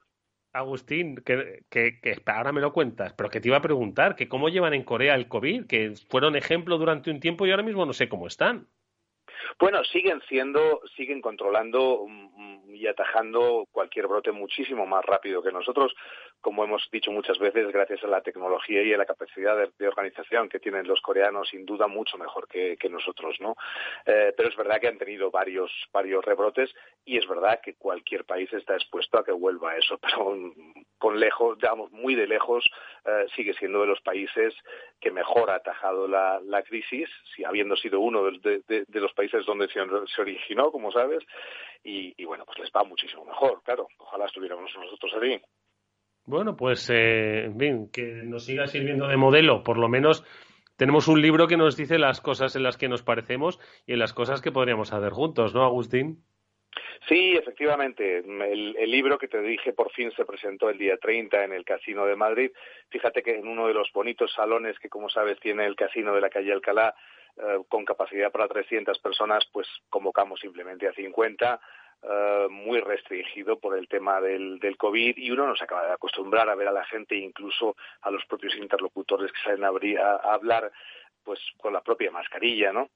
[0.52, 4.28] Agustín, que, que, que, ahora me lo cuentas, pero que te iba a preguntar, que
[4.28, 7.86] cómo llevan en Corea el COVID, que fueron ejemplo durante un tiempo y ahora mismo
[7.86, 8.66] no sé cómo están.
[9.60, 15.94] Bueno, siguen siendo, siguen controlando mm, y atajando cualquier brote muchísimo más rápido que nosotros,
[16.40, 20.48] como hemos dicho muchas veces, gracias a la tecnología y a la capacidad de, organización
[20.48, 23.54] que tienen los coreanos, sin duda mucho mejor que, nosotros, ¿no?
[24.06, 26.74] Eh, pero es verdad que han tenido varios, varios rebrotes
[27.04, 30.34] y es verdad que cualquier país está expuesto a que vuelva a eso, pero
[30.98, 32.64] con lejos, digamos, muy de lejos,
[33.04, 34.54] eh, sigue siendo de los países
[35.00, 39.68] que mejor ha atajado la, crisis, si habiendo sido uno de, de los países donde
[39.68, 39.80] se,
[40.20, 41.24] originó, como sabes,
[41.84, 43.88] y, bueno, pues les va muchísimo mejor, claro.
[43.98, 45.40] Ojalá estuviéramos nosotros ahí.
[46.28, 50.26] Bueno, pues, eh, bien, que nos siga sirviendo de modelo, por lo menos
[50.76, 53.98] tenemos un libro que nos dice las cosas en las que nos parecemos y en
[53.98, 56.22] las cosas que podríamos hacer juntos, ¿no, Agustín?
[57.08, 58.18] Sí, efectivamente.
[58.18, 61.64] El, el, libro que te dije por fin se presentó el día 30 en el
[61.64, 62.50] Casino de Madrid.
[62.90, 66.20] Fíjate que en uno de los bonitos salones que, como sabes, tiene el Casino de
[66.20, 66.94] la calle Alcalá,
[67.38, 71.60] eh, con capacidad para 300 personas, pues convocamos simplemente a 50.
[72.00, 75.92] Eh, muy restringido por el tema del, del COVID y uno no se acaba de
[75.92, 80.70] acostumbrar a ver a la gente, incluso a los propios interlocutores que salen a, hablar
[81.24, 82.90] pues con la propia mascarilla, ¿no?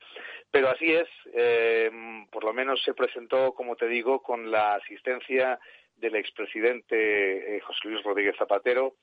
[0.52, 1.90] Pero así es, eh,
[2.30, 5.58] por lo menos se presentó, como te digo, con la asistencia
[5.96, 8.94] del expresidente José Luis Rodríguez Zapatero,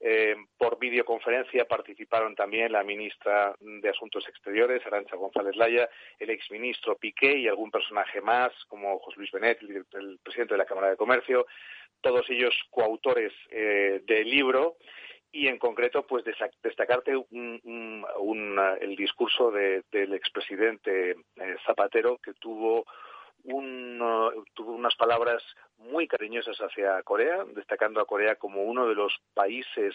[0.00, 5.88] eh, por videoconferencia participaron también la ministra de Asuntos Exteriores, Arancha González Laya,
[6.20, 10.66] el exministro Piqué y algún personaje más, como José Luis Benet, el, presidente de la
[10.66, 11.46] Cámara de Comercio,
[12.00, 14.76] todos ellos coautores eh, del libro.
[15.30, 16.24] Y en concreto pues
[16.62, 22.86] destacarte el discurso del expresidente eh, Zapatero que tuvo
[23.52, 23.98] un,
[24.54, 25.42] tuvo unas palabras
[25.78, 29.94] muy cariñosas hacia Corea, destacando a Corea como uno de los países,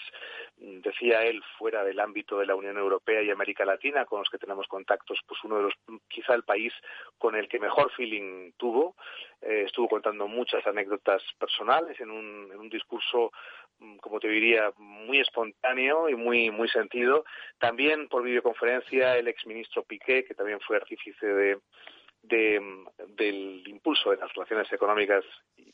[0.58, 4.30] mm, decía él, fuera del ámbito de la Unión Europea y América Latina, con los
[4.30, 5.74] que tenemos contactos, pues uno de los,
[6.08, 6.74] quizá el país
[7.18, 8.95] con el que mejor feeling tuvo.
[9.41, 13.32] Eh, estuvo contando muchas anécdotas personales en un, en un discurso
[13.80, 17.26] mm, como te diría, muy espontáneo y muy muy sentido.
[17.60, 21.60] También por videoconferencia el exministro Piqué, que también fue artífice de,
[22.24, 25.24] del impulso de las relaciones económicas
[25.58, 25.74] y,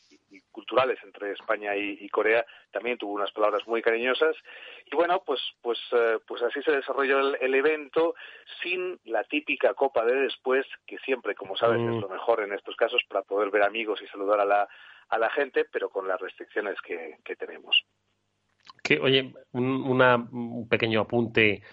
[0.51, 4.35] culturales entre España y, Corea también tuvo unas palabras muy cariñosas
[4.85, 8.15] y bueno pues pues eh, pues así se desarrolló el, evento
[8.61, 11.99] sin la típica copa de después que siempre como sabes es mm.
[12.01, 14.67] lo mejor en estos casos para poder ver amigos y saludar a la
[15.09, 17.85] a la gente pero con las restricciones que, tenemos
[18.83, 21.63] que oye un, pequeño apunte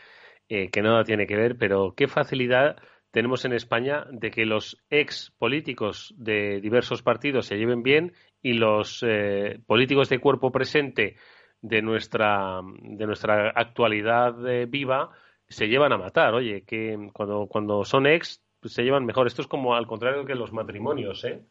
[0.48, 2.76] eh, que nada tiene que ver pero qué facilidad
[3.10, 8.54] tenemos en España de que los ex políticos de diversos partidos se lleven bien y
[8.54, 11.16] los eh, políticos de cuerpo presente
[11.62, 15.10] de nuestra, de nuestra actualidad eh, viva
[15.48, 16.34] se llevan a matar.
[16.34, 19.26] Oye, que cuando, cuando son ex pues se llevan mejor.
[19.26, 21.42] Esto es como al contrario que los matrimonios, ¿eh?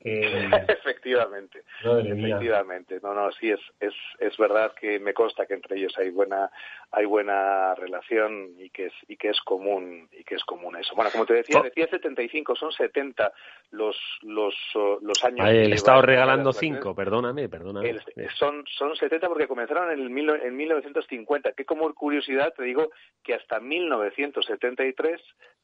[0.68, 3.00] efectivamente efectivamente.
[3.02, 6.50] No no sí es, es es verdad que me consta que entre ellos hay buena
[6.90, 10.94] hay buena relación y que es y que es común y que es común eso.
[10.94, 13.32] Bueno como te decía decía 75 son 70
[13.72, 14.54] los los
[15.02, 17.98] los años Ay, el estado regalando cinco perdóname perdóname.
[18.38, 22.90] Son son 70 porque comenzaron en el en 1950 que como curiosidad te digo
[23.22, 25.20] que hasta 1973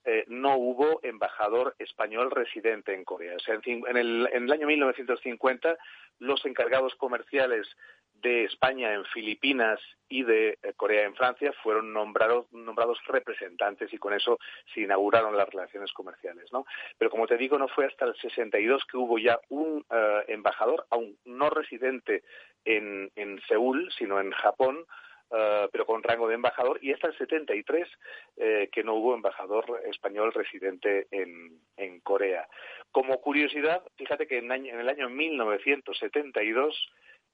[0.08, 3.34] eh, no hubo embajador español residente en Corea.
[3.34, 5.76] O sea en el en el año 1950
[6.18, 7.66] los encargados comerciales
[8.22, 13.98] de España en Filipinas y de eh, Corea en Francia fueron nombrados, nombrados representantes y
[13.98, 14.38] con eso
[14.72, 16.50] se inauguraron las relaciones comerciales.
[16.52, 16.64] ¿no?
[16.98, 20.86] Pero como te digo, no fue hasta el 62 que hubo ya un eh, embajador,
[20.90, 22.22] aún no residente
[22.64, 24.86] en, en Seúl, sino en Japón,
[25.30, 27.88] eh, pero con rango de embajador, y hasta el 73
[28.36, 32.48] eh, que no hubo embajador español residente en, en Corea.
[32.92, 36.90] Como curiosidad, fíjate que en, en el año 1972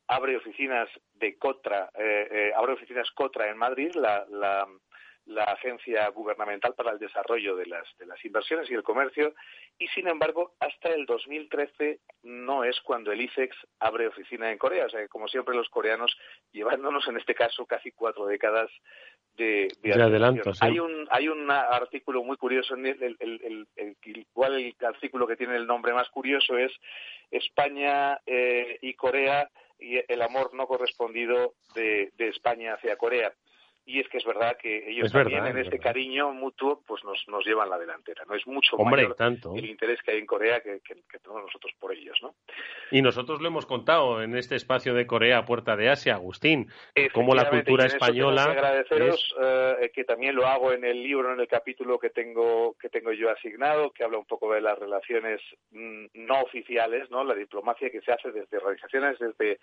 [0.08, 4.66] abre oficinas de Cotra, eh, eh, abre oficinas Cotra en Madrid, la, la
[5.26, 9.34] la Agencia Gubernamental para el Desarrollo de las, de las Inversiones y el Comercio,
[9.78, 14.86] y sin embargo, hasta el 2013 no es cuando el ICEX abre oficina en Corea.
[14.86, 16.16] O sea que, como siempre, los coreanos
[16.52, 18.70] llevándonos, en este caso, casi cuatro décadas
[19.36, 19.92] de, de,
[20.60, 25.36] Hay un hay un artículo muy curioso, el, el, el, el, igual el artículo que
[25.36, 26.70] tiene el nombre más curioso es
[27.30, 29.48] España eh, y Corea
[29.78, 33.32] y el amor no correspondido de, de España hacia Corea
[33.84, 37.44] y es que es verdad que ellos también en este cariño mutuo pues nos, nos
[37.44, 41.42] llevan la delantera no es mucho mayor el interés que hay en Corea que, tenemos
[41.42, 42.34] nosotros por ellos no
[42.92, 46.70] y nosotros lo hemos contado en este espacio de Corea puerta de Asia Agustín
[47.12, 51.48] como la cultura española agradeceros eh, que también lo hago en el libro en el
[51.48, 55.40] capítulo que tengo que tengo yo asignado que habla un poco de las relaciones
[55.72, 59.58] mm, no oficiales no la diplomacia que se hace desde organizaciones desde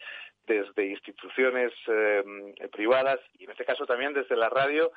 [0.46, 2.24] desde instituciones eh,
[2.72, 4.92] privadas y en este caso también desde la radio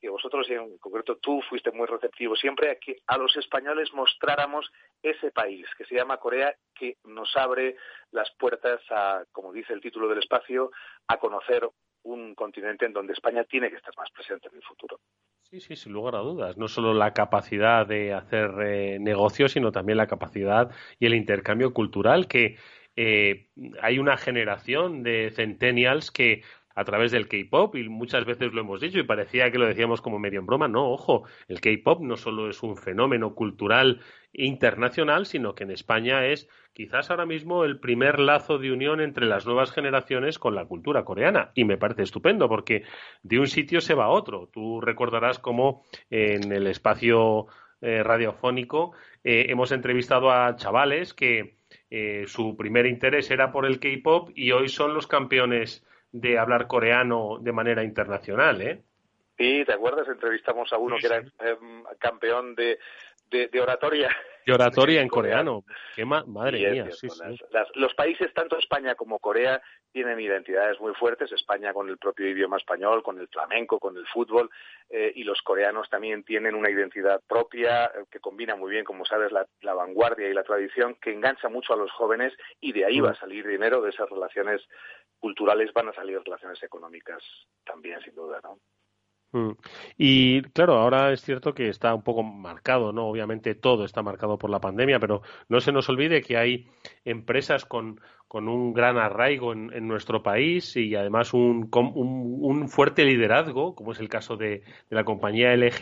[0.00, 3.92] que vosotros y en concreto tú fuiste muy receptivo siempre a que a los españoles
[3.94, 4.70] mostráramos
[5.02, 7.76] ese país que se llama Corea que nos abre
[8.10, 10.70] las puertas a, como dice el título del espacio,
[11.08, 11.68] a conocer
[12.02, 15.00] un continente en donde España tiene que estar más presente en el futuro.
[15.42, 16.56] Sí, sí, sin lugar a dudas.
[16.56, 21.72] No solo la capacidad de hacer eh, negocios, sino también la capacidad y el intercambio
[21.72, 22.58] cultural que
[22.96, 23.48] eh,
[23.82, 26.42] hay una generación de centennials que
[26.76, 30.02] a través del K-pop y muchas veces lo hemos dicho y parecía que lo decíamos
[30.02, 30.68] como medio en broma.
[30.68, 34.00] No, ojo, el K-pop no solo es un fenómeno cultural
[34.34, 39.24] internacional, sino que en España es quizás ahora mismo el primer lazo de unión entre
[39.24, 41.50] las nuevas generaciones con la cultura coreana.
[41.54, 42.82] Y me parece estupendo porque
[43.22, 44.50] de un sitio se va a otro.
[44.52, 47.46] Tú recordarás cómo en el espacio
[47.80, 48.92] eh, radiofónico
[49.24, 51.56] eh, hemos entrevistado a chavales que
[51.88, 55.86] eh, su primer interés era por el K-pop y hoy son los campeones
[56.20, 58.82] de hablar coreano de manera internacional, ¿eh?
[59.36, 60.08] Sí, ¿te acuerdas?
[60.08, 62.78] Entrevistamos a uno que era em, campeón de,
[63.30, 64.14] de, oratoria.
[64.44, 65.64] De oratoria en coreano.
[65.94, 66.88] Qué madre mía.
[66.92, 67.08] Sí,
[67.74, 69.60] los países, tanto España como Corea,
[69.92, 71.32] tienen identidades muy fuertes.
[71.32, 74.50] España con el propio idioma español, con el flamenco, con el fútbol.
[74.88, 79.04] Eh, y los coreanos también tienen una identidad propia eh, que combina muy bien, como
[79.04, 82.84] sabes, la, la, vanguardia y la tradición, que engancha mucho a los jóvenes y de
[82.84, 83.20] ahí va a mm.
[83.20, 84.62] salir dinero de esas relaciones
[85.18, 87.22] culturales van a salir relaciones económicas
[87.64, 88.60] también, sin duda, ¿no?
[89.32, 89.50] Mm.
[89.98, 93.06] Y claro, ahora es cierto que está un poco marcado, ¿no?
[93.06, 96.68] Obviamente todo está marcado por la pandemia, pero no se nos olvide que hay
[97.04, 103.74] empresas con con un gran arraigo en, nuestro país y además un, un, fuerte liderazgo,
[103.76, 105.78] como es el caso de, la compañía LG,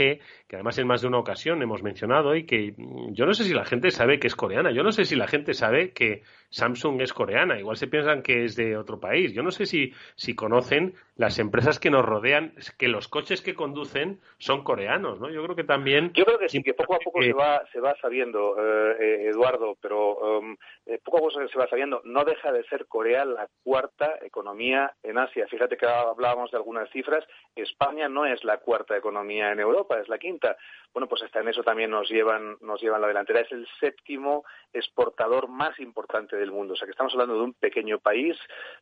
[0.46, 2.74] que además en más de una ocasión hemos mencionado y que
[3.12, 5.26] yo no sé si la gente sabe que es coreana, yo no sé si la
[5.26, 9.42] gente sabe que Samsung es coreana, igual se piensan que es de otro país, yo
[9.42, 14.20] no sé si, si conocen las empresas que nos rodean, que los coches que conducen
[14.38, 15.30] son coreanos, ¿no?
[15.30, 16.12] Yo creo que también...
[16.12, 19.28] Yo creo que sí, que poco a poco se, va, se va sabiendo, eh, eh,
[19.30, 23.24] Eduardo, pero um, eh, poco a poco se va sabiendo, no deja de ser Corea
[23.24, 25.46] la cuarta economía en Asia.
[25.48, 27.24] Fíjate que hablábamos de algunas cifras.
[27.54, 30.56] España no es la cuarta economía en Europa, es la quinta.
[30.92, 33.40] Bueno, pues hasta en eso también nos llevan, nos llevan la delantera.
[33.40, 36.74] Es el séptimo exportador más importante del mundo.
[36.74, 38.36] O sea que estamos hablando de un pequeño país,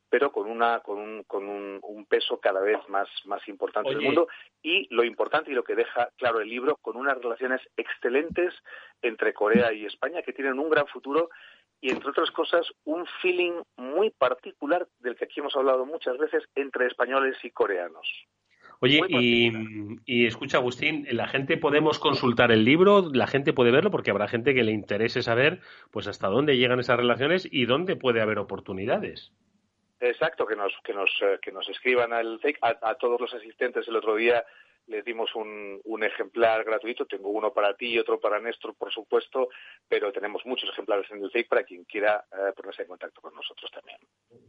[0.08, 4.28] pero con una, con un, con un, peso cada vez más, más importante del mundo.
[4.62, 8.54] Y lo importante y lo que deja claro el libro, con unas relaciones excelentes
[9.02, 11.30] entre Corea y España que tienen un gran futuro
[11.82, 16.44] y, entre otras cosas, un feeling muy particular del que aquí hemos hablado muchas veces
[16.54, 18.06] entre españoles y coreanos.
[18.80, 19.00] Oye,
[20.06, 23.10] y, escucha, Agustín, ¿la gente podemos consultar el libro?
[23.12, 23.90] ¿La gente puede verlo?
[23.90, 25.60] Porque habrá gente que le interese saber
[25.90, 29.32] pues hasta dónde llegan esas relaciones y dónde puede haber oportunidades.
[30.00, 33.86] Exacto, que nos, que nos, eh, que nos escriban al a, a todos los asistentes
[33.86, 34.44] el otro día
[34.86, 37.06] les dimos un, un, ejemplar gratuito.
[37.06, 39.48] Tengo uno para ti y otro para Néstor, por supuesto,
[39.88, 43.34] pero tenemos muchos ejemplares en el FAKE para quien quiera eh, ponerse en contacto con
[43.34, 43.98] nosotros también.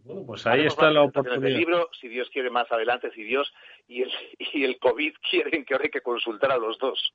[0.03, 1.41] Bueno, pues ahí está la oportunidad.
[1.41, 3.53] Del libro, si Dios quiere más adelante, si Dios
[3.87, 7.13] y el, y el COVID quieren que ahora hay que consultar a los dos.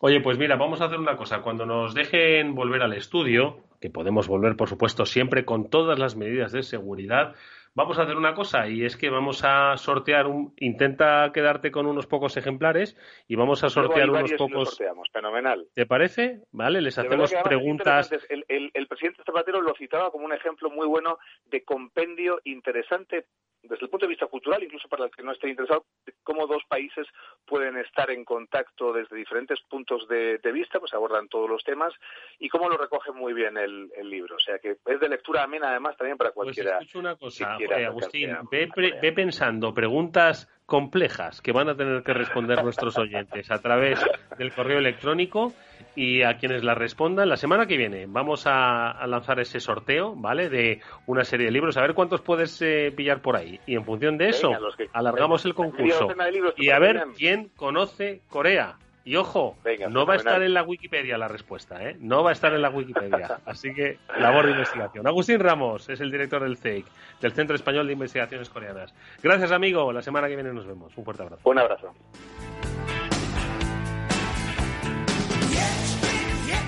[0.00, 1.42] Oye, pues mira, vamos a hacer una cosa.
[1.42, 6.16] Cuando nos dejen volver al estudio, que podemos volver, por supuesto, siempre con todas las
[6.16, 7.34] medidas de seguridad,
[7.74, 11.86] vamos a hacer una cosa y es que vamos a sortear un intenta quedarte con
[11.86, 12.96] unos pocos ejemplares
[13.28, 14.78] y vamos a sortear unos pocos.
[15.12, 15.66] fenomenal.
[15.74, 16.40] ¿te parece?
[16.52, 18.10] vale les hacemos preguntas.
[18.28, 23.26] el, el, el, presidente Zapatero lo citaba como un ejemplo muy bueno de compendio interesante
[23.62, 25.84] desde el punto de vista cultural, incluso para el que no esté interesado,
[26.22, 27.06] cómo dos países
[27.46, 31.92] pueden estar en contacto desde diferentes puntos de, vista, pues abordan todos los temas
[32.38, 34.36] y cómo lo recoge muy bien el, libro.
[34.36, 36.78] O sea que es de lectura amena además también para pues cualquiera.
[36.78, 37.56] Pues una cosa,
[37.86, 44.00] Agustín, ve pensando preguntas complejas que van a tener que responder nuestros oyentes a través
[44.38, 45.52] del correo electrónico
[45.94, 50.48] y a quienes la respondan la semana que viene vamos a, lanzar ese sorteo, ¿vale?
[50.48, 53.60] De una serie de libros, a ver cuántos puedes eh, pillar por ahí.
[53.66, 54.52] Y en función de eso,
[54.92, 56.08] alargamos el concurso.
[56.56, 58.76] Y a ver quién conoce Corea.
[59.02, 59.56] Y ojo,
[59.88, 61.96] no va a estar en la Wikipedia la respuesta, ¿eh?
[62.00, 63.40] No va a estar en la Wikipedia.
[63.46, 65.06] Así que labor de investigación.
[65.06, 66.86] Agustín Ramos es el director del CEIC,
[67.20, 68.94] del Centro Español de Investigaciones Coreanas.
[69.22, 69.90] Gracias, amigo.
[69.92, 70.96] La semana que viene nos vemos.
[70.96, 71.48] Un fuerte abrazo.
[71.48, 71.94] Un abrazo.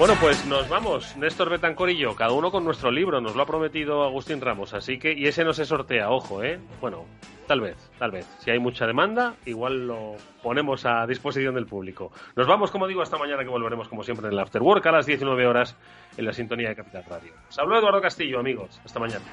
[0.02, 3.42] Bueno, pues nos vamos, Néstor Betancor y yo, cada uno con nuestro libro, nos lo
[3.44, 6.58] ha prometido Agustín Ramos, así que, y ese no se sortea, ojo, ¿eh?
[6.80, 7.04] Bueno,
[7.46, 8.26] tal vez, tal vez.
[8.40, 12.10] Si hay mucha demanda, igual lo ponemos a disposición del público.
[12.34, 14.90] Nos vamos, como digo, hasta mañana que volveremos, como siempre, en el After Work a
[14.90, 15.76] las 19 horas
[16.16, 17.34] en la sintonía de Capital Radio.
[17.48, 18.80] Os habló Eduardo Castillo, amigos.
[18.84, 19.24] Hasta mañana.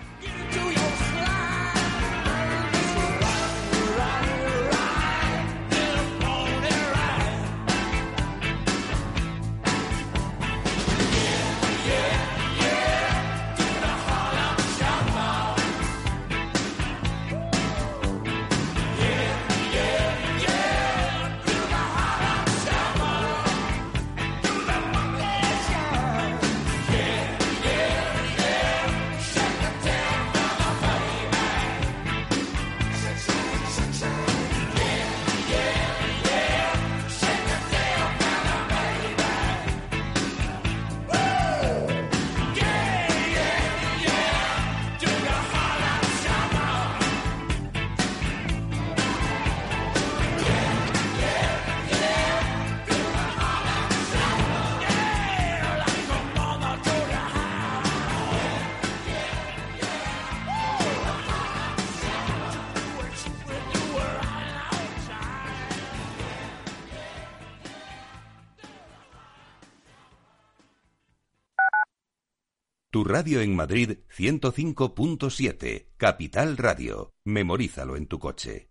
[73.10, 77.16] Radio en Madrid 105.7, Capital Radio.
[77.26, 78.70] Memorízalo en tu coche.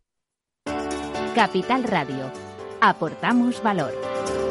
[1.35, 2.31] Capital Radio.
[2.81, 3.93] Aportamos valor.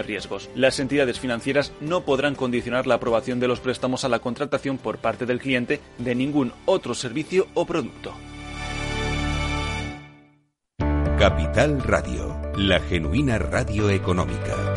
[0.00, 0.38] y riesgo.
[0.54, 4.98] Las entidades financieras no podrán condicionar la aprobación de los préstamos a la contratación por
[4.98, 8.12] parte del cliente de ningún otro servicio o producto.
[11.18, 14.71] Capital Radio, la genuina radio económica.